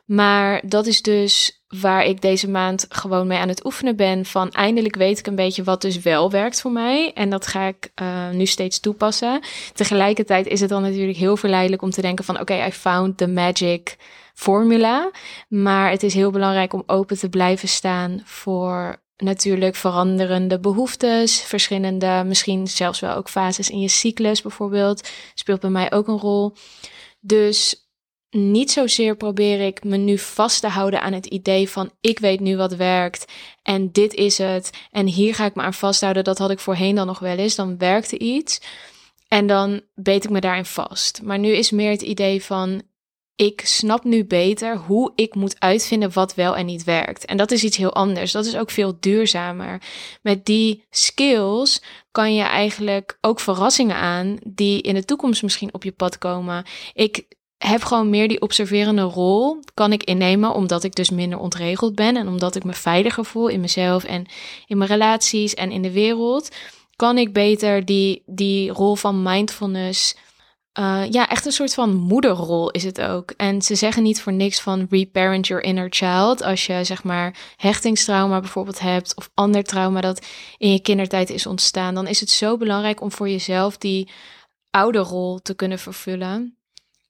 Maar 0.04 0.62
dat 0.64 0.86
is 0.86 1.02
dus 1.02 1.62
waar 1.81 2.05
ik 2.05 2.21
deze 2.21 2.49
maand 2.49 2.87
gewoon 2.88 3.26
mee 3.26 3.38
aan 3.38 3.49
het 3.49 3.64
oefenen 3.64 3.97
ben. 3.97 4.25
Van 4.25 4.50
eindelijk 4.50 4.97
weet 4.97 5.19
ik 5.19 5.26
een 5.26 5.35
beetje 5.35 5.62
wat 5.62 5.81
dus 5.81 5.99
wel 6.00 6.31
werkt 6.31 6.61
voor 6.61 6.73
mij. 6.73 7.12
En 7.14 7.31
dat 7.31 7.47
ga 7.47 7.67
ik 7.67 7.93
uh, 8.02 8.31
nu 8.31 8.47
steeds 8.47 8.81
toepassen. 8.81 9.41
Tegelijkertijd 9.75 10.47
is 10.47 10.61
het 10.61 10.69
dan 10.69 10.83
natuurlijk 10.83 11.19
heel 11.19 11.37
verleidelijk 11.37 11.83
om 11.83 11.91
te 11.91 12.00
denken 12.00 12.25
van... 12.25 12.41
oké, 12.41 12.67
I 12.67 12.73
found 12.73 13.17
the 13.17 13.29
magic 13.29 13.97
formula. 14.35 15.11
Maar 15.49 15.91
het 15.91 16.02
is 16.02 16.14
heel 16.14 16.31
belangrijk 16.31 16.73
om 16.73 16.83
open 16.87 17.19
te 17.19 17.29
blijven 17.29 17.69
staan 17.69 18.23
voor 18.25 19.00
natuurlijk 19.17 19.75
veranderende 19.75 20.61
behoeftes, 20.61 21.41
verschillende, 21.41 22.23
misschien 22.26 22.67
zelfs 22.67 23.00
wel 23.00 23.14
ook 23.14 23.29
fases 23.29 23.71
in 23.71 23.81
je 23.81 23.88
cyclus 23.88 24.43
bijvoorbeeld, 24.43 25.09
speelt 25.35 25.61
bij 25.61 25.71
mij 25.71 25.93
ook 25.93 26.09
een 26.09 26.19
rol. 26.19 26.52
Dus 27.21 27.81
niet 28.32 28.70
zozeer 28.70 29.16
probeer 29.16 29.60
ik 29.60 29.84
me 29.84 29.96
nu 29.96 30.18
vast 30.18 30.60
te 30.60 30.68
houden 30.68 31.02
aan 31.02 31.12
het 31.12 31.26
idee 31.26 31.68
van 31.68 31.90
ik 32.00 32.18
weet 32.18 32.40
nu 32.40 32.56
wat 32.56 32.74
werkt 32.74 33.32
en 33.62 33.92
dit 33.92 34.14
is 34.14 34.38
het 34.38 34.70
en 34.90 35.06
hier 35.06 35.34
ga 35.34 35.44
ik 35.44 35.54
me 35.54 35.62
aan 35.62 35.74
vasthouden. 35.74 36.24
Dat 36.24 36.38
had 36.38 36.50
ik 36.50 36.58
voorheen 36.58 36.94
dan 36.94 37.06
nog 37.06 37.18
wel 37.18 37.36
eens. 37.36 37.54
Dan 37.54 37.78
werkte 37.78 38.18
iets 38.18 38.60
en 39.28 39.46
dan 39.46 39.80
beet 39.94 40.24
ik 40.24 40.30
me 40.30 40.40
daarin 40.40 40.64
vast. 40.64 41.20
Maar 41.22 41.38
nu 41.38 41.52
is 41.52 41.70
meer 41.70 41.90
het 41.90 42.02
idee 42.02 42.44
van 42.44 42.82
ik 43.36 43.60
snap 43.64 44.04
nu 44.04 44.24
beter 44.24 44.76
hoe 44.76 45.12
ik 45.14 45.34
moet 45.34 45.60
uitvinden 45.60 46.12
wat 46.12 46.34
wel 46.34 46.56
en 46.56 46.66
niet 46.66 46.84
werkt. 46.84 47.24
En 47.24 47.36
dat 47.36 47.50
is 47.50 47.64
iets 47.64 47.76
heel 47.76 47.92
anders. 47.92 48.32
Dat 48.32 48.46
is 48.46 48.56
ook 48.56 48.70
veel 48.70 48.96
duurzamer. 49.00 49.82
Met 50.22 50.44
die 50.44 50.84
skills 50.90 51.82
kan 52.10 52.34
je 52.34 52.42
eigenlijk 52.42 53.18
ook 53.20 53.40
verrassingen 53.40 53.96
aan 53.96 54.38
die 54.46 54.82
in 54.82 54.94
de 54.94 55.04
toekomst 55.04 55.42
misschien 55.42 55.74
op 55.74 55.84
je 55.84 55.92
pad 55.92 56.18
komen. 56.18 56.64
Ik 56.94 57.24
heb 57.69 57.83
gewoon 57.83 58.11
meer 58.11 58.28
die 58.28 58.40
observerende 58.40 59.02
rol 59.02 59.61
kan 59.75 59.92
ik 59.92 60.02
innemen, 60.04 60.54
omdat 60.54 60.85
ik 60.85 60.95
dus 60.95 61.11
minder 61.11 61.38
ontregeld 61.38 61.95
ben 61.95 62.17
en 62.17 62.28
omdat 62.28 62.54
ik 62.54 62.65
me 62.65 62.73
veiliger 62.73 63.25
voel 63.25 63.49
in 63.49 63.60
mezelf 63.60 64.04
en 64.04 64.26
in 64.67 64.78
mijn 64.78 64.91
relaties 64.91 65.54
en 65.54 65.71
in 65.71 65.82
de 65.82 65.93
wereld, 65.93 66.49
kan 66.97 67.19
ik 67.19 67.32
beter 67.32 67.84
die, 67.84 68.23
die 68.26 68.71
rol 68.71 68.95
van 68.95 69.23
mindfulness, 69.23 70.17
uh, 70.78 71.02
ja, 71.10 71.28
echt 71.28 71.47
een 71.47 71.52
soort 71.52 71.75
van 71.75 71.95
moederrol 71.95 72.71
is 72.71 72.84
het 72.84 73.00
ook. 73.00 73.30
En 73.30 73.63
ze 73.63 73.75
zeggen 73.75 74.02
niet 74.02 74.23
voor 74.23 74.32
niks 74.32 74.60
van 74.60 74.86
reparent 74.91 75.47
your 75.47 75.63
inner 75.63 75.86
child. 75.91 76.43
Als 76.43 76.67
je 76.67 76.84
zeg 76.84 77.04
maar 77.04 77.36
hechtingstrauma 77.56 78.41
bijvoorbeeld 78.41 78.80
hebt 78.80 79.17
of 79.17 79.30
ander 79.34 79.63
trauma 79.63 80.00
dat 80.00 80.26
in 80.58 80.73
je 80.73 80.80
kindertijd 80.80 81.30
is 81.30 81.47
ontstaan, 81.47 81.95
dan 81.95 82.06
is 82.06 82.21
het 82.21 82.30
zo 82.30 82.56
belangrijk 82.56 83.00
om 83.00 83.13
voor 83.13 83.28
jezelf 83.28 83.78
die 83.78 84.10
ouderrol 84.71 85.39
te 85.39 85.54
kunnen 85.54 85.78
vervullen. 85.78 86.56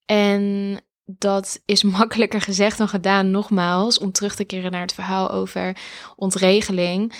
En 0.06 0.76
dat 1.04 1.60
is 1.64 1.82
makkelijker 1.98 2.40
gezegd 2.40 2.78
dan 2.78 2.88
gedaan, 2.88 3.30
nogmaals, 3.30 3.98
om 3.98 4.12
terug 4.12 4.34
te 4.34 4.44
keren 4.44 4.70
naar 4.70 4.80
het 4.80 4.94
verhaal 4.94 5.30
over 5.30 5.76
ontregeling. 6.16 7.12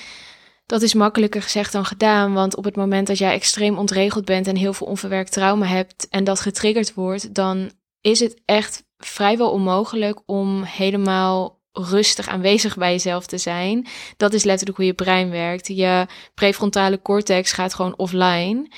Dat 0.67 0.83
is 0.83 0.95
makkelijker 0.95 1.43
gezegd 1.43 1.73
dan 1.73 1.85
gedaan, 1.85 2.33
want 2.33 2.57
op 2.57 2.65
het 2.65 2.77
moment 2.77 3.07
dat 3.07 3.19
jij 3.19 3.33
extreem 3.33 3.79
ontregeld 3.79 4.25
bent 4.25 4.47
en 4.47 4.57
heel 4.57 4.73
veel 4.73 4.87
onverwerkt 4.87 5.33
trauma 5.33 5.67
hebt 5.67 6.09
en 6.09 6.25
dat 6.25 6.41
getriggerd 6.41 6.95
wordt, 6.95 7.35
dan 7.35 7.71
is 8.01 8.21
het 8.21 8.41
echt 8.45 8.85
vrijwel 8.97 9.51
onmogelijk 9.51 10.21
om 10.27 10.63
helemaal 10.63 11.61
rustig 11.73 12.29
aanwezig 12.29 12.77
bij 12.77 12.91
jezelf 12.91 13.27
te 13.27 13.39
zijn. 13.39 13.87
Dat 14.17 14.33
is 14.33 14.45
letterlijk 14.45 14.79
hoe 14.79 14.87
je 14.87 14.95
brein 14.95 15.31
werkt. 15.31 15.67
Je 15.69 16.07
prefrontale 16.35 17.03
cortex 17.03 17.53
gaat 17.53 17.75
gewoon 17.75 17.97
offline 17.97 18.69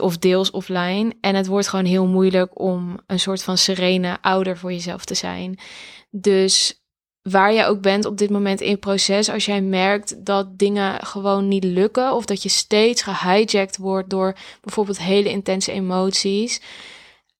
of 0.00 0.18
deels 0.18 0.50
offline. 0.50 1.12
En 1.20 1.34
het 1.34 1.46
wordt 1.46 1.68
gewoon 1.68 1.84
heel 1.84 2.06
moeilijk 2.06 2.60
om 2.60 2.98
een 3.06 3.20
soort 3.20 3.42
van 3.42 3.58
serene 3.58 4.18
ouder 4.20 4.58
voor 4.58 4.72
jezelf 4.72 5.04
te 5.04 5.14
zijn. 5.14 5.58
Dus 6.10 6.82
waar 7.22 7.52
je 7.52 7.64
ook 7.64 7.80
bent 7.80 8.04
op 8.04 8.18
dit 8.18 8.30
moment 8.30 8.60
in 8.60 8.70
het 8.70 8.80
proces, 8.80 9.28
als 9.28 9.44
jij 9.44 9.60
merkt 9.60 10.24
dat 10.24 10.58
dingen 10.58 11.06
gewoon 11.06 11.48
niet 11.48 11.64
lukken 11.64 12.12
of 12.12 12.24
dat 12.24 12.42
je 12.42 12.48
steeds 12.48 13.02
gehijacked 13.02 13.76
wordt 13.76 14.10
door 14.10 14.36
bijvoorbeeld 14.60 14.98
hele 14.98 15.30
intense 15.30 15.72
emoties 15.72 16.60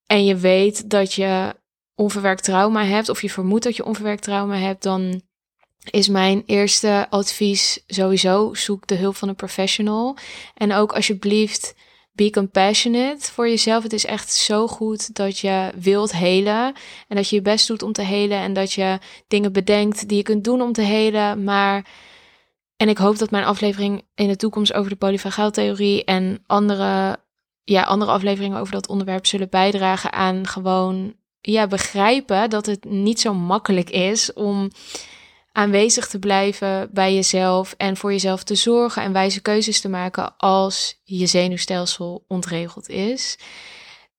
en 0.06 0.24
je 0.24 0.36
weet 0.36 0.90
dat 0.90 1.12
je 1.12 1.54
onverwerkt 1.94 2.44
trauma 2.44 2.84
hebt 2.84 3.08
of 3.08 3.22
je 3.22 3.30
vermoedt 3.30 3.64
dat 3.64 3.76
je 3.76 3.84
onverwerkt 3.84 4.22
trauma 4.22 4.56
hebt, 4.56 4.82
dan 4.82 5.22
is 5.90 6.08
mijn 6.08 6.42
eerste 6.46 7.06
advies 7.10 7.82
sowieso 7.86 8.54
zoek 8.54 8.86
de 8.86 8.94
hulp 8.94 9.16
van 9.16 9.28
een 9.28 9.34
professional 9.34 10.16
en 10.54 10.72
ook 10.72 10.92
alsjeblieft 10.92 11.74
be 12.14 12.31
compassionate 12.31 13.33
voor 13.33 13.48
jezelf. 13.48 13.83
Het 13.83 13.92
is 13.92 14.07
echt 14.07 14.33
zo 14.33 14.66
goed 14.66 15.14
dat 15.14 15.38
je 15.38 15.70
wilt 15.77 16.12
helen 16.12 16.74
en 17.09 17.16
dat 17.16 17.29
je 17.29 17.37
je 17.37 17.42
best 17.42 17.68
doet 17.68 17.83
om 17.83 17.92
te 17.92 18.03
helen 18.03 18.38
en 18.38 18.53
dat 18.53 18.72
je 18.72 18.98
dingen 19.29 19.53
bedenkt 19.53 20.09
die 20.09 20.16
je 20.16 20.22
kunt 20.22 20.44
doen 20.44 20.62
om 20.62 20.72
te 20.72 20.83
helen. 20.83 21.44
Maar 21.44 21.87
en 22.77 22.88
ik 22.88 22.98
hoop 22.98 23.18
dat 23.18 23.31
mijn 23.31 23.44
aflevering 23.44 24.03
in 24.14 24.29
de 24.29 24.37
toekomst 24.37 24.72
over 24.72 24.90
de 24.90 24.96
polyvagaaltheorie 24.96 26.05
en 26.05 26.42
andere, 26.46 27.18
ja, 27.64 27.83
andere 27.83 28.11
afleveringen 28.11 28.59
over 28.59 28.72
dat 28.72 28.88
onderwerp 28.88 29.27
zullen 29.27 29.48
bijdragen 29.48 30.12
aan 30.12 30.46
gewoon 30.46 31.14
ja, 31.40 31.66
begrijpen 31.66 32.50
dat 32.50 32.66
het 32.66 32.85
niet 32.85 33.20
zo 33.20 33.35
makkelijk 33.35 33.90
is 33.90 34.33
om 34.33 34.70
aanwezig 35.54 36.06
te 36.08 36.18
blijven 36.18 36.88
bij 36.92 37.14
jezelf 37.14 37.74
en 37.76 37.96
voor 37.96 38.12
jezelf 38.12 38.42
te 38.42 38.54
zorgen 38.54 39.02
en 39.02 39.12
wijze 39.12 39.40
keuzes 39.40 39.80
te 39.80 39.88
maken 39.88 40.36
als 40.36 41.00
je 41.04 41.26
zenuwstelsel 41.26 42.24
ontregeld 42.28 42.88
is. 42.88 43.38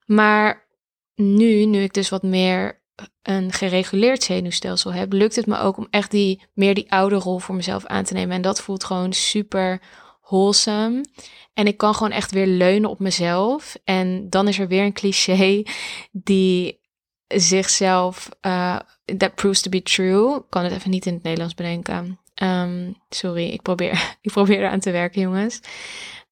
Maar 0.05 0.67
nu, 1.15 1.65
nu 1.65 1.81
ik 1.81 1.93
dus 1.93 2.09
wat 2.09 2.23
meer 2.23 2.83
een 3.21 3.51
gereguleerd 3.51 4.23
zenuwstelsel 4.23 4.93
heb, 4.93 5.13
lukt 5.13 5.35
het 5.35 5.45
me 5.45 5.57
ook 5.57 5.77
om 5.77 5.87
echt 5.89 6.11
die 6.11 6.41
meer 6.53 6.73
die 6.73 6.91
oude 6.91 7.15
rol 7.15 7.39
voor 7.39 7.55
mezelf 7.55 7.85
aan 7.85 8.03
te 8.03 8.13
nemen. 8.13 8.35
En 8.35 8.41
dat 8.41 8.61
voelt 8.61 8.83
gewoon 8.83 9.13
super 9.13 9.81
wholesome. 10.21 11.05
En 11.53 11.67
ik 11.67 11.77
kan 11.77 11.95
gewoon 11.95 12.11
echt 12.11 12.31
weer 12.31 12.47
leunen 12.47 12.89
op 12.89 12.99
mezelf. 12.99 13.77
En 13.83 14.29
dan 14.29 14.47
is 14.47 14.59
er 14.59 14.67
weer 14.67 14.83
een 14.83 14.93
cliché 14.93 15.63
die 16.11 16.83
zichzelf, 17.27 18.29
uh, 18.41 18.79
that 19.17 19.35
proves 19.35 19.61
to 19.61 19.69
be 19.69 19.81
true. 19.81 20.35
Ik 20.35 20.43
kan 20.49 20.63
het 20.63 20.73
even 20.73 20.91
niet 20.91 21.05
in 21.05 21.13
het 21.13 21.23
Nederlands 21.23 21.53
bedenken. 21.53 22.19
Um, 22.43 22.95
sorry, 23.09 23.49
ik 23.49 23.61
probeer, 23.61 23.91
ik 24.21 24.31
probeer 24.31 24.57
eraan 24.57 24.79
te 24.79 24.91
werken, 24.91 25.21
jongens. 25.21 25.59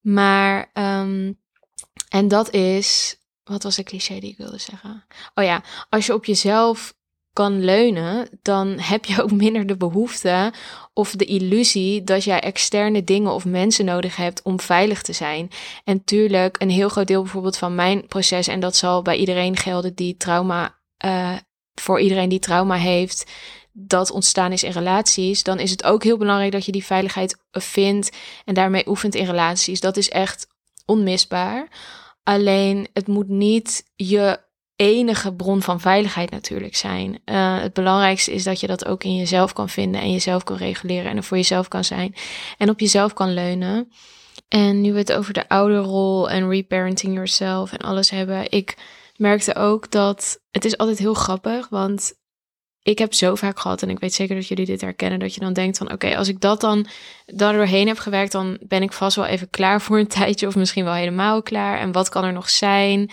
Maar, 0.00 0.70
um, 0.74 1.38
en 2.08 2.28
dat 2.28 2.50
is 2.50 3.18
wat 3.44 3.62
was 3.62 3.76
de 3.76 3.82
cliché 3.82 4.18
die 4.18 4.30
ik 4.30 4.36
wilde 4.36 4.58
zeggen? 4.58 5.04
Oh 5.34 5.44
ja, 5.44 5.62
als 5.88 6.06
je 6.06 6.14
op 6.14 6.24
jezelf 6.24 6.94
kan 7.32 7.64
leunen, 7.64 8.28
dan 8.42 8.78
heb 8.78 9.04
je 9.04 9.22
ook 9.22 9.32
minder 9.32 9.66
de 9.66 9.76
behoefte 9.76 10.52
of 10.92 11.10
de 11.10 11.24
illusie 11.24 12.04
dat 12.04 12.24
jij 12.24 12.40
externe 12.40 13.04
dingen 13.04 13.32
of 13.32 13.44
mensen 13.44 13.84
nodig 13.84 14.16
hebt 14.16 14.42
om 14.42 14.60
veilig 14.60 15.02
te 15.02 15.12
zijn. 15.12 15.50
En 15.84 16.04
tuurlijk, 16.04 16.62
een 16.62 16.70
heel 16.70 16.88
groot 16.88 17.06
deel 17.06 17.22
bijvoorbeeld 17.22 17.56
van 17.56 17.74
mijn 17.74 18.06
proces, 18.06 18.46
en 18.46 18.60
dat 18.60 18.76
zal 18.76 19.02
bij 19.02 19.16
iedereen 19.16 19.56
gelden 19.56 19.94
die 19.94 20.16
trauma, 20.16 20.78
uh, 21.04 21.36
voor 21.74 22.00
iedereen 22.00 22.28
die 22.28 22.38
trauma 22.38 22.76
heeft, 22.76 23.30
dat 23.72 24.10
ontstaan 24.10 24.52
is 24.52 24.62
in 24.62 24.70
relaties, 24.70 25.42
dan 25.42 25.58
is 25.58 25.70
het 25.70 25.84
ook 25.84 26.02
heel 26.02 26.16
belangrijk 26.16 26.52
dat 26.52 26.64
je 26.64 26.72
die 26.72 26.84
veiligheid 26.84 27.38
vindt 27.50 28.16
en 28.44 28.54
daarmee 28.54 28.88
oefent 28.88 29.14
in 29.14 29.26
relaties. 29.26 29.80
Dat 29.80 29.96
is 29.96 30.08
echt 30.08 30.46
onmisbaar. 30.86 31.68
Alleen 32.22 32.88
het 32.92 33.06
moet 33.06 33.28
niet 33.28 33.84
je 33.94 34.40
enige 34.76 35.32
bron 35.32 35.62
van 35.62 35.80
veiligheid 35.80 36.30
natuurlijk 36.30 36.76
zijn. 36.76 37.20
Uh, 37.24 37.60
het 37.60 37.72
belangrijkste 37.72 38.32
is 38.32 38.44
dat 38.44 38.60
je 38.60 38.66
dat 38.66 38.86
ook 38.86 39.04
in 39.04 39.16
jezelf 39.16 39.52
kan 39.52 39.68
vinden 39.68 40.00
en 40.00 40.12
jezelf 40.12 40.44
kan 40.44 40.56
reguleren 40.56 41.10
en 41.10 41.16
er 41.16 41.22
voor 41.22 41.36
jezelf 41.36 41.68
kan 41.68 41.84
zijn 41.84 42.14
en 42.58 42.70
op 42.70 42.80
jezelf 42.80 43.12
kan 43.12 43.34
leunen. 43.34 43.92
En 44.48 44.80
nu 44.80 44.92
we 44.92 44.98
het 44.98 45.12
over 45.12 45.32
de 45.32 45.48
ouderrol 45.48 46.30
en 46.30 46.48
reparenting 46.48 47.14
yourself 47.14 47.72
en 47.72 47.78
alles 47.78 48.10
hebben, 48.10 48.50
ik 48.50 48.76
merkte 49.16 49.54
ook 49.54 49.90
dat 49.90 50.40
het 50.50 50.64
is 50.64 50.76
altijd 50.76 50.98
heel 50.98 51.14
grappig, 51.14 51.68
want 51.68 52.14
ik 52.82 52.98
heb 52.98 53.14
zo 53.14 53.34
vaak 53.34 53.58
gehad, 53.58 53.82
en 53.82 53.90
ik 53.90 53.98
weet 53.98 54.14
zeker 54.14 54.34
dat 54.34 54.48
jullie 54.48 54.66
dit 54.66 54.80
herkennen, 54.80 55.18
dat 55.18 55.34
je 55.34 55.40
dan 55.40 55.52
denkt 55.52 55.78
van 55.78 55.92
oké, 55.92 56.16
als 56.16 56.28
ik 56.28 56.40
dat 56.40 56.60
dan 56.60 56.86
doorheen 57.26 57.86
heb 57.86 57.98
gewerkt, 57.98 58.32
dan 58.32 58.58
ben 58.60 58.82
ik 58.82 58.92
vast 58.92 59.16
wel 59.16 59.24
even 59.26 59.50
klaar 59.50 59.80
voor 59.80 59.98
een 59.98 60.06
tijdje, 60.18 60.46
of 60.46 60.56
misschien 60.56 60.84
wel 60.84 60.94
helemaal 60.94 61.42
klaar. 61.42 61.78
En 61.78 61.92
wat 61.92 62.08
kan 62.08 62.24
er 62.24 62.32
nog 62.32 62.50
zijn? 62.50 63.10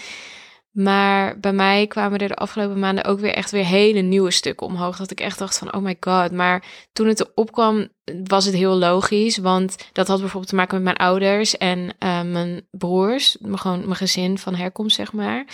Maar 0.72 1.40
bij 1.40 1.54
mij 1.54 1.88
kwamen 1.88 2.20
er 2.20 2.28
de 2.28 2.36
afgelopen 2.36 2.80
maanden 2.80 3.06
ook 3.06 3.20
weer 3.20 3.34
echt 3.34 3.52
weer 3.52 3.66
hele 3.66 4.02
nieuwe 4.02 4.32
stukken 4.32 4.68
omhoog. 4.68 4.98
Dat 4.98 5.12
ik 5.12 5.20
echt 5.20 5.40
dacht 5.40 5.58
van, 5.58 5.74
oh 5.74 5.82
my 5.82 5.98
god. 6.00 6.32
Maar 6.32 6.64
toen 6.94 7.08
het 7.08 7.20
erop 7.20 7.52
kwam, 7.52 7.88
was 8.24 8.46
het 8.46 8.54
heel 8.54 8.76
logisch. 8.76 9.38
Want 9.38 9.76
dat 9.92 10.08
had 10.08 10.20
bijvoorbeeld 10.20 10.50
te 10.50 10.56
maken 10.56 10.76
met 10.76 10.84
mijn 10.84 11.10
ouders 11.10 11.58
en 11.58 11.80
uh, 11.80 12.22
mijn 12.22 12.68
broers. 12.72 13.38
Gewoon 13.42 13.80
mijn 13.80 13.96
gezin 13.96 14.38
van 14.38 14.56
herkomst, 14.56 14.96
zeg 14.96 15.14
maar. 15.14 15.46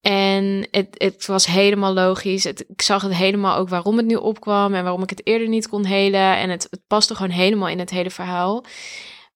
En 0.00 0.68
het, 0.70 0.88
het 0.90 1.26
was 1.26 1.46
helemaal 1.46 1.92
logisch. 1.92 2.46
Ik 2.46 2.82
zag 2.82 3.02
het 3.02 3.14
helemaal 3.14 3.56
ook 3.56 3.68
waarom 3.68 3.96
het 3.96 4.06
nu 4.06 4.14
opkwam 4.14 4.74
en 4.74 4.82
waarom 4.82 5.02
ik 5.02 5.10
het 5.10 5.26
eerder 5.26 5.48
niet 5.48 5.68
kon 5.68 5.84
helen. 5.84 6.36
En 6.36 6.50
het, 6.50 6.66
het 6.70 6.86
paste 6.86 7.14
gewoon 7.14 7.30
helemaal 7.30 7.68
in 7.68 7.78
het 7.78 7.90
hele 7.90 8.10
verhaal. 8.10 8.64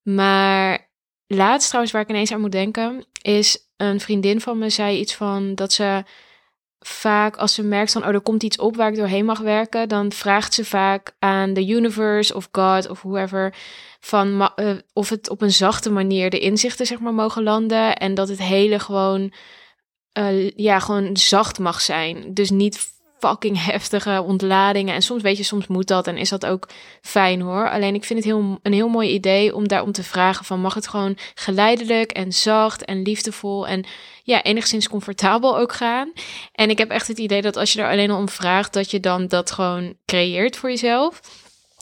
Maar 0.02 0.89
laatst 1.36 1.66
trouwens, 1.66 1.92
waar 1.92 2.02
ik 2.02 2.08
ineens 2.08 2.32
aan 2.32 2.40
moet 2.40 2.52
denken, 2.52 3.04
is 3.22 3.68
een 3.76 4.00
vriendin 4.00 4.40
van 4.40 4.58
me 4.58 4.70
zei 4.70 4.98
iets 4.98 5.14
van 5.14 5.54
dat 5.54 5.72
ze 5.72 6.04
vaak 6.78 7.36
als 7.36 7.54
ze 7.54 7.62
merkt 7.62 7.92
van 7.92 8.02
oh 8.02 8.08
er 8.08 8.20
komt 8.20 8.42
iets 8.42 8.58
op 8.58 8.76
waar 8.76 8.88
ik 8.90 8.96
doorheen 8.96 9.24
mag 9.24 9.38
werken, 9.38 9.88
dan 9.88 10.12
vraagt 10.12 10.54
ze 10.54 10.64
vaak 10.64 11.14
aan 11.18 11.52
de 11.52 11.66
universe 11.66 12.34
of 12.34 12.48
God 12.52 12.88
of 12.88 13.02
whoever 13.02 13.54
van 14.00 14.50
uh, 14.56 14.70
of 14.92 15.08
het 15.08 15.30
op 15.30 15.42
een 15.42 15.52
zachte 15.52 15.90
manier 15.90 16.30
de 16.30 16.38
inzichten 16.38 16.86
zeg 16.86 17.00
maar 17.00 17.14
mogen 17.14 17.42
landen 17.42 17.96
en 17.96 18.14
dat 18.14 18.28
het 18.28 18.42
hele 18.42 18.78
gewoon 18.78 19.32
uh, 20.18 20.50
ja 20.50 20.78
gewoon 20.78 21.16
zacht 21.16 21.58
mag 21.58 21.80
zijn. 21.80 22.34
Dus 22.34 22.50
niet 22.50 22.99
fucking 23.20 23.64
heftige 23.64 24.22
ontladingen. 24.26 24.94
En 24.94 25.02
soms 25.02 25.22
weet 25.22 25.36
je, 25.36 25.42
soms 25.42 25.66
moet 25.66 25.86
dat 25.86 26.06
en 26.06 26.16
is 26.16 26.28
dat 26.28 26.46
ook 26.46 26.68
fijn 27.00 27.40
hoor. 27.40 27.70
Alleen 27.70 27.94
ik 27.94 28.04
vind 28.04 28.18
het 28.18 28.28
heel, 28.28 28.58
een 28.62 28.72
heel 28.72 28.88
mooi 28.88 29.08
idee 29.08 29.54
om 29.54 29.68
daarom 29.68 29.92
te 29.92 30.02
vragen 30.02 30.44
van 30.44 30.60
mag 30.60 30.74
het 30.74 30.88
gewoon 30.88 31.16
geleidelijk 31.34 32.10
en 32.10 32.32
zacht 32.32 32.84
en 32.84 33.02
liefdevol 33.02 33.66
en 33.66 33.84
ja, 34.22 34.42
enigszins 34.42 34.88
comfortabel 34.88 35.58
ook 35.58 35.72
gaan. 35.72 36.12
En 36.52 36.70
ik 36.70 36.78
heb 36.78 36.90
echt 36.90 37.08
het 37.08 37.18
idee 37.18 37.42
dat 37.42 37.56
als 37.56 37.72
je 37.72 37.82
er 37.82 37.90
alleen 37.90 38.10
al 38.10 38.18
om 38.18 38.28
vraagt, 38.28 38.72
dat 38.72 38.90
je 38.90 39.00
dan 39.00 39.26
dat 39.26 39.50
gewoon 39.50 39.94
creëert 40.04 40.56
voor 40.56 40.70
jezelf. 40.70 41.20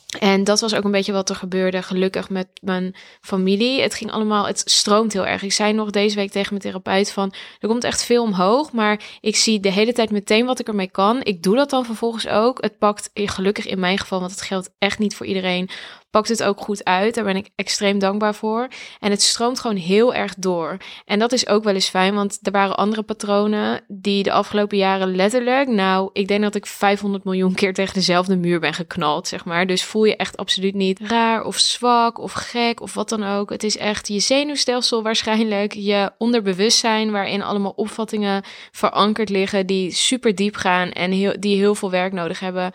En 0.08 0.44
dat 0.44 0.60
was 0.60 0.74
ook 0.74 0.84
een 0.84 0.90
beetje 0.90 1.12
wat 1.12 1.28
er 1.28 1.36
gebeurde, 1.36 1.82
gelukkig 1.82 2.30
met 2.30 2.48
mijn 2.60 2.94
familie. 3.20 3.80
Het 3.80 3.94
ging 3.94 4.10
allemaal, 4.10 4.46
het 4.46 4.62
stroomt 4.64 5.12
heel 5.12 5.26
erg. 5.26 5.42
Ik 5.42 5.52
zei 5.52 5.72
nog 5.72 5.90
deze 5.90 6.16
week 6.16 6.30
tegen 6.30 6.48
mijn 6.48 6.62
therapeut 6.62 7.12
van, 7.12 7.32
er 7.58 7.68
komt 7.68 7.84
echt 7.84 8.04
veel 8.04 8.22
omhoog, 8.22 8.72
maar 8.72 9.00
ik 9.20 9.36
zie 9.36 9.60
de 9.60 9.72
hele 9.72 9.92
tijd 9.92 10.10
meteen 10.10 10.46
wat 10.46 10.58
ik 10.58 10.68
ermee 10.68 10.90
kan. 10.90 11.20
Ik 11.22 11.42
doe 11.42 11.56
dat 11.56 11.70
dan 11.70 11.84
vervolgens 11.84 12.28
ook. 12.28 12.62
Het 12.62 12.78
pakt 12.78 13.10
gelukkig 13.14 13.66
in 13.66 13.80
mijn 13.80 13.98
geval, 13.98 14.20
want 14.20 14.30
het 14.30 14.42
geldt 14.42 14.70
echt 14.78 14.98
niet 14.98 15.16
voor 15.16 15.26
iedereen, 15.26 15.68
pakt 16.10 16.28
het 16.28 16.42
ook 16.42 16.60
goed 16.60 16.84
uit. 16.84 17.14
Daar 17.14 17.24
ben 17.24 17.36
ik 17.36 17.50
extreem 17.54 17.98
dankbaar 17.98 18.34
voor. 18.34 18.68
En 19.00 19.10
het 19.10 19.22
stroomt 19.22 19.60
gewoon 19.60 19.76
heel 19.76 20.14
erg 20.14 20.34
door. 20.34 20.76
En 21.04 21.18
dat 21.18 21.32
is 21.32 21.46
ook 21.46 21.64
wel 21.64 21.74
eens 21.74 21.88
fijn, 21.88 22.14
want 22.14 22.38
er 22.42 22.52
waren 22.52 22.76
andere 22.76 23.02
patronen 23.02 23.80
die 23.88 24.22
de 24.22 24.32
afgelopen 24.32 24.76
jaren 24.76 25.16
letterlijk, 25.16 25.68
nou, 25.68 26.10
ik 26.12 26.28
denk 26.28 26.42
dat 26.42 26.54
ik 26.54 26.66
500 26.66 27.24
miljoen 27.24 27.54
keer 27.54 27.74
tegen 27.74 27.94
dezelfde 27.94 28.36
muur 28.36 28.60
ben 28.60 28.74
geknald, 28.74 29.28
zeg 29.28 29.44
maar. 29.44 29.66
Dus 29.66 29.84
voel 29.84 30.04
je 30.04 30.16
echt 30.16 30.36
absoluut 30.36 30.74
niet 30.74 31.00
raar 31.02 31.44
of 31.44 31.58
zwak 31.58 32.18
of 32.18 32.32
gek 32.32 32.80
of 32.80 32.94
wat 32.94 33.08
dan 33.08 33.24
ook. 33.24 33.50
Het 33.50 33.62
is 33.62 33.76
echt 33.76 34.08
je 34.08 34.20
zenuwstelsel 34.20 35.02
waarschijnlijk, 35.02 35.72
je 35.72 36.10
onderbewustzijn 36.18 37.10
waarin 37.10 37.42
allemaal 37.42 37.72
opvattingen 37.76 38.42
verankerd 38.72 39.28
liggen 39.28 39.66
die 39.66 39.90
super 39.90 40.34
diep 40.34 40.56
gaan 40.56 40.90
en 40.90 41.10
heel, 41.10 41.34
die 41.40 41.56
heel 41.56 41.74
veel 41.74 41.90
werk 41.90 42.12
nodig 42.12 42.40
hebben 42.40 42.72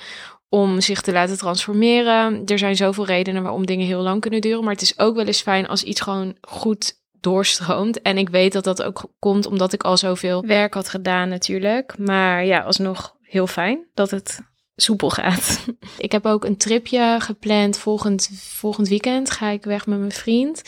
om 0.54 0.82
zich 0.82 1.02
te 1.02 1.12
laten 1.12 1.38
transformeren. 1.38 2.42
Er 2.46 2.58
zijn 2.58 2.76
zoveel 2.76 3.06
redenen 3.06 3.44
waarom 3.44 3.66
dingen 3.66 3.86
heel 3.86 4.02
lang 4.02 4.22
kunnen 4.22 4.42
duren. 4.42 4.64
Maar 4.64 4.74
het 4.74 4.82
is 4.82 5.00
ook 5.00 5.16
wel 5.16 5.26
eens 5.26 5.42
fijn 5.42 5.68
als 5.68 5.84
iets 5.84 6.02
gewoon 6.02 6.36
goed 6.42 7.02
doorstroomt. 7.20 8.02
En 8.02 8.18
ik 8.18 8.30
weet 8.30 8.54
dat 8.54 8.64
dat 8.64 8.84
ook 8.84 9.04
komt 9.20 9.46
omdat 9.46 9.74
ik 9.74 9.84
al 9.84 9.98
zoveel 9.98 10.46
werk 10.46 10.74
had 10.74 10.90
gedaan 10.90 11.30
natuurlijk. 11.30 11.98
Maar 11.98 12.46
ja, 12.46 12.60
alsnog 12.60 13.16
heel 13.22 13.48
fijn 13.48 13.88
dat 13.94 14.12
het 14.12 14.40
soepel 14.76 15.10
gaat. 15.10 15.66
ik 15.98 16.12
heb 16.12 16.26
ook 16.26 16.46
een 16.46 16.58
tripje 16.58 17.16
gepland. 17.20 17.78
Volgend, 17.78 18.30
volgend 18.34 18.88
weekend 18.88 19.32
ga 19.32 19.50
ik 19.50 19.64
weg 19.64 19.86
met 19.86 20.00
mijn 20.00 20.12
vriend. 20.12 20.62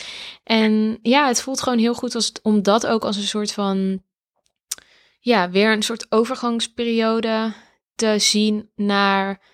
En 0.43 0.99
ja, 1.01 1.27
het 1.27 1.41
voelt 1.41 1.61
gewoon 1.61 1.79
heel 1.79 1.95
goed 1.95 2.15
als, 2.15 2.31
om 2.41 2.63
dat 2.63 2.87
ook 2.87 3.03
als 3.03 3.17
een 3.17 3.23
soort 3.23 3.51
van... 3.51 4.03
Ja, 5.19 5.49
weer 5.49 5.71
een 5.71 5.83
soort 5.83 6.05
overgangsperiode 6.09 7.53
te 7.95 8.19
zien 8.19 8.69
naar 8.75 9.53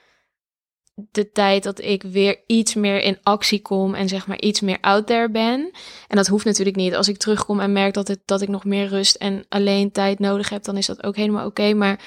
de 1.11 1.31
tijd 1.31 1.63
dat 1.63 1.81
ik 1.81 2.03
weer 2.03 2.39
iets 2.47 2.75
meer 2.75 3.01
in 3.01 3.17
actie 3.23 3.61
kom 3.61 3.93
en 3.93 4.07
zeg 4.07 4.27
maar 4.27 4.39
iets 4.39 4.61
meer 4.61 4.77
out 4.81 5.07
there 5.07 5.29
ben. 5.29 5.71
En 6.07 6.15
dat 6.15 6.27
hoeft 6.27 6.45
natuurlijk 6.45 6.77
niet. 6.77 6.95
Als 6.95 7.07
ik 7.07 7.17
terugkom 7.17 7.59
en 7.59 7.71
merk 7.71 7.93
dat, 7.93 8.07
het, 8.07 8.19
dat 8.25 8.41
ik 8.41 8.49
nog 8.49 8.65
meer 8.65 8.87
rust 8.87 9.15
en 9.15 9.45
alleen 9.49 9.91
tijd 9.91 10.19
nodig 10.19 10.49
heb, 10.49 10.63
dan 10.63 10.77
is 10.77 10.85
dat 10.85 11.03
ook 11.03 11.15
helemaal 11.15 11.45
oké. 11.45 11.73
Maar 11.73 11.99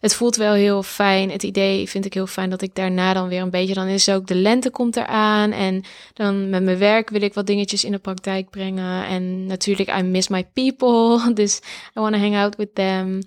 het 0.00 0.14
voelt 0.14 0.36
wel 0.36 0.52
heel 0.52 0.82
fijn. 0.82 1.30
Het 1.30 1.42
idee 1.42 1.88
vind 1.88 2.04
ik 2.04 2.14
heel 2.14 2.26
fijn 2.26 2.50
dat 2.50 2.62
ik 2.62 2.74
daarna 2.74 3.12
dan 3.12 3.28
weer 3.28 3.42
een 3.42 3.50
beetje, 3.50 3.74
dan 3.74 3.86
is 3.86 4.08
ook 4.08 4.26
de 4.26 4.34
lente 4.34 4.70
komt 4.70 4.96
eraan. 4.96 5.52
En 5.52 5.84
dan 6.12 6.50
met 6.50 6.62
mijn 6.62 6.78
werk 6.78 7.10
wil 7.10 7.22
ik 7.22 7.34
wat 7.34 7.46
dingetjes 7.46 7.84
in 7.84 7.92
de 7.92 7.98
praktijk 7.98 8.50
brengen. 8.50 9.06
En 9.06 9.46
natuurlijk, 9.46 9.98
I 9.98 10.02
miss 10.02 10.28
my 10.28 10.44
people. 10.52 11.16
Dus 11.34 11.60
I 11.96 12.00
want 12.00 12.14
to 12.14 12.20
hang 12.20 12.36
out 12.36 12.56
with 12.56 12.74
them. 12.74 13.20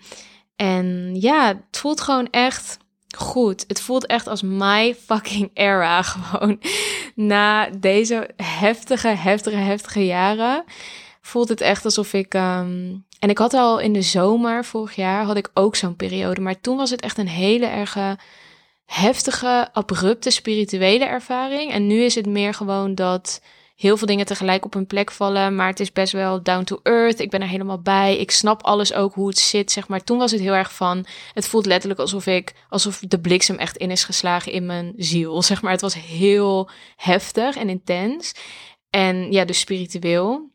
En 0.56 1.16
ja, 1.20 1.48
het 1.48 1.78
voelt 1.78 2.02
gewoon 2.02 2.28
echt 2.30 2.78
goed. 3.18 3.64
Het 3.68 3.82
voelt 3.82 4.06
echt 4.06 4.28
als 4.28 4.42
my 4.42 4.96
fucking 5.06 5.50
era. 5.54 6.02
Gewoon 6.12 6.60
na 7.16 7.70
deze 7.70 8.30
heftige, 8.36 9.08
heftige, 9.08 9.56
heftige 9.56 10.06
jaren. 10.06 10.64
Voelt 11.22 11.50
het 11.50 11.62
echt 11.62 11.86
alsof 11.86 12.14
ik. 12.14 12.34
Um... 12.34 13.06
en 13.20 13.30
ik 13.30 13.38
had 13.38 13.54
al 13.54 13.80
in 13.80 13.94
de 13.94 14.02
zomer 14.02 14.66
vorig 14.66 14.96
jaar 14.96 15.24
had 15.24 15.38
ik 15.38 15.50
ook 15.54 15.76
zo'n 15.76 15.96
periode. 15.96 16.42
Maar 16.42 16.62
toen 16.62 16.78
was 16.78 16.90
het 16.90 17.02
echt 17.02 17.18
een 17.18 17.28
hele 17.28 17.66
erge 17.66 18.18
heftige, 18.86 19.70
abrupte 19.74 20.30
spirituele 20.30 21.06
ervaring. 21.06 21.72
En 21.72 21.88
nu 21.88 22.04
is 22.04 22.16
het 22.16 22.26
meer 22.26 22.54
gewoon 22.54 22.96
dat 22.96 23.42
heel 23.82 23.98
veel 23.98 24.08
dingen 24.08 24.26
tegelijk 24.26 24.66
op 24.66 24.74
hun 24.74 24.88
plek 24.88 25.12
vallen. 25.12 25.56
Maar 25.56 25.68
het 25.68 25.80
is 25.80 25.92
best 25.92 26.14
wel 26.14 26.44
down 26.44 26.64
to 26.64 26.80
earth. 26.84 27.20
Ik 27.20 27.30
ben 27.30 27.42
er 27.42 27.48
helemaal 27.48 27.82
bij. 27.82 28.18
Ik 28.18 28.32
snap 28.32 28.64
alles 28.64 28.94
ook 28.94 29.14
hoe 29.14 29.28
het 29.28 29.38
zit. 29.38 29.72
Zeg 29.72 29.88
maar, 29.88 30.04
toen 30.04 30.18
was 30.18 30.32
het 30.32 30.40
heel 30.40 30.54
erg 30.54 30.74
van. 30.74 31.06
Het 31.34 31.48
voelt 31.48 31.66
letterlijk 31.66 32.00
alsof 32.00 32.26
ik. 32.26 32.54
alsof 32.70 33.00
de 33.00 33.20
bliksem 33.20 33.58
echt 33.58 33.78
in 33.78 33.92
is 33.92 34.04
geslagen 34.04 34.52
in 34.52 34.66
mijn 34.66 34.94
ziel. 34.98 35.42
Zeg 35.42 35.62
maar, 35.62 35.72
het 35.72 35.82
was 35.82 35.94
heel 35.94 36.70
heftig 36.96 37.56
en 37.56 37.70
intens. 37.70 38.34
En 38.90 39.32
ja, 39.32 39.46
dus 39.46 39.60
spiritueel. 39.60 40.51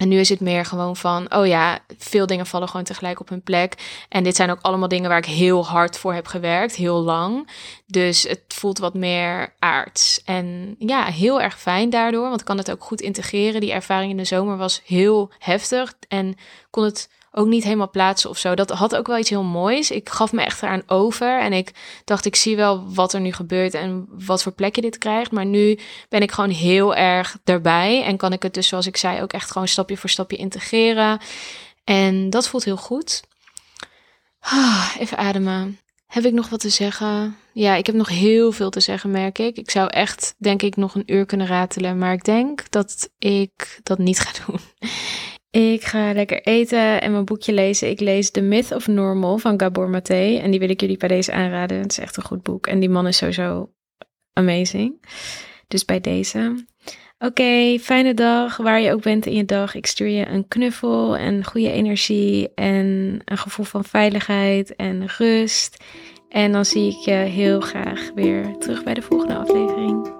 En 0.00 0.08
nu 0.08 0.18
is 0.18 0.28
het 0.28 0.40
meer 0.40 0.64
gewoon 0.64 0.96
van, 0.96 1.34
oh 1.34 1.46
ja, 1.46 1.78
veel 1.98 2.26
dingen 2.26 2.46
vallen 2.46 2.68
gewoon 2.68 2.84
tegelijk 2.84 3.20
op 3.20 3.28
hun 3.28 3.42
plek. 3.42 3.74
En 4.08 4.24
dit 4.24 4.36
zijn 4.36 4.50
ook 4.50 4.60
allemaal 4.60 4.88
dingen 4.88 5.08
waar 5.08 5.18
ik 5.18 5.24
heel 5.24 5.66
hard 5.66 5.98
voor 5.98 6.14
heb 6.14 6.26
gewerkt, 6.26 6.74
heel 6.74 7.00
lang. 7.02 7.50
Dus 7.86 8.22
het 8.22 8.40
voelt 8.48 8.78
wat 8.78 8.94
meer 8.94 9.52
aards. 9.58 10.22
En 10.24 10.76
ja, 10.78 11.04
heel 11.04 11.40
erg 11.40 11.60
fijn 11.60 11.90
daardoor, 11.90 12.28
want 12.28 12.40
ik 12.40 12.46
kan 12.46 12.58
het 12.58 12.70
ook 12.70 12.84
goed 12.84 13.00
integreren. 13.00 13.60
Die 13.60 13.72
ervaring 13.72 14.10
in 14.10 14.16
de 14.16 14.24
zomer 14.24 14.56
was 14.56 14.82
heel 14.84 15.30
heftig 15.38 15.94
en 16.08 16.36
kon 16.70 16.84
het 16.84 17.08
ook 17.32 17.46
niet 17.46 17.64
helemaal 17.64 17.90
plaatsen 17.90 18.30
of 18.30 18.38
zo. 18.38 18.54
Dat 18.54 18.70
had 18.70 18.96
ook 18.96 19.06
wel 19.06 19.18
iets 19.18 19.30
heel 19.30 19.42
moois. 19.42 19.90
Ik 19.90 20.08
gaf 20.08 20.32
me 20.32 20.42
echt 20.42 20.62
eraan 20.62 20.82
over 20.86 21.40
en 21.40 21.52
ik 21.52 21.72
dacht, 22.04 22.24
ik 22.24 22.36
zie 22.36 22.56
wel 22.56 22.94
wat 22.94 23.12
er 23.12 23.20
nu 23.20 23.32
gebeurt 23.32 23.74
en 23.74 24.06
wat 24.08 24.42
voor 24.42 24.52
plek 24.52 24.74
je 24.74 24.80
dit 24.80 24.98
krijgt. 24.98 25.30
Maar 25.30 25.46
nu 25.46 25.78
ben 26.08 26.22
ik 26.22 26.32
gewoon 26.32 26.50
heel 26.50 26.94
erg 26.94 27.38
erbij 27.44 28.04
en 28.04 28.16
kan 28.16 28.32
ik 28.32 28.42
het 28.42 28.54
dus, 28.54 28.68
zoals 28.68 28.86
ik 28.86 28.96
zei, 28.96 29.22
ook 29.22 29.32
echt 29.32 29.50
gewoon 29.50 29.68
stapje 29.68 29.96
voor 29.96 30.10
stapje 30.10 30.36
integreren. 30.36 31.18
En 31.84 32.30
dat 32.30 32.48
voelt 32.48 32.64
heel 32.64 32.76
goed. 32.76 33.22
Ah, 34.40 34.94
even 34.98 35.18
ademen. 35.18 35.78
Heb 36.06 36.24
ik 36.24 36.32
nog 36.32 36.48
wat 36.48 36.60
te 36.60 36.68
zeggen? 36.68 37.36
Ja, 37.52 37.74
ik 37.74 37.86
heb 37.86 37.94
nog 37.94 38.08
heel 38.08 38.52
veel 38.52 38.70
te 38.70 38.80
zeggen, 38.80 39.10
merk 39.10 39.38
ik. 39.38 39.56
Ik 39.56 39.70
zou 39.70 39.88
echt, 39.88 40.34
denk 40.38 40.62
ik, 40.62 40.76
nog 40.76 40.94
een 40.94 41.12
uur 41.12 41.26
kunnen 41.26 41.46
ratelen. 41.46 41.98
Maar 41.98 42.12
ik 42.12 42.24
denk 42.24 42.70
dat 42.70 43.10
ik 43.18 43.80
dat 43.82 43.98
niet 43.98 44.18
ga 44.18 44.30
doen. 44.46 44.60
Ik 45.50 45.84
ga 45.84 46.12
lekker 46.12 46.42
eten 46.42 47.00
en 47.00 47.12
mijn 47.12 47.24
boekje 47.24 47.52
lezen. 47.52 47.90
Ik 47.90 48.00
lees 48.00 48.30
The 48.30 48.40
Myth 48.40 48.72
of 48.72 48.86
Normal 48.86 49.38
van 49.38 49.60
Gabor 49.60 49.88
Maté. 49.88 50.38
En 50.42 50.50
die 50.50 50.60
wil 50.60 50.68
ik 50.70 50.80
jullie 50.80 50.96
bij 50.96 51.08
deze 51.08 51.32
aanraden. 51.32 51.78
Het 51.78 51.90
is 51.90 51.98
echt 51.98 52.16
een 52.16 52.22
goed 52.22 52.42
boek. 52.42 52.66
En 52.66 52.80
die 52.80 52.88
man 52.88 53.06
is 53.06 53.16
sowieso 53.16 53.72
amazing. 54.32 55.04
Dus 55.68 55.84
bij 55.84 56.00
deze. 56.00 56.66
Oké, 57.18 57.78
fijne 57.80 58.14
dag, 58.14 58.56
waar 58.56 58.80
je 58.80 58.92
ook 58.92 59.02
bent 59.02 59.26
in 59.26 59.34
je 59.34 59.44
dag. 59.44 59.74
Ik 59.74 59.86
stuur 59.86 60.08
je 60.08 60.26
een 60.26 60.48
knuffel 60.48 61.16
en 61.16 61.44
goede 61.44 61.72
energie 61.72 62.54
en 62.54 63.20
een 63.24 63.38
gevoel 63.38 63.66
van 63.66 63.84
veiligheid 63.84 64.76
en 64.76 65.06
rust. 65.06 65.84
En 66.28 66.52
dan 66.52 66.64
zie 66.64 66.90
ik 66.90 67.04
je 67.04 67.12
heel 67.12 67.60
graag 67.60 68.10
weer 68.14 68.56
terug 68.58 68.84
bij 68.84 68.94
de 68.94 69.02
volgende 69.02 69.36
aflevering. 69.36 70.19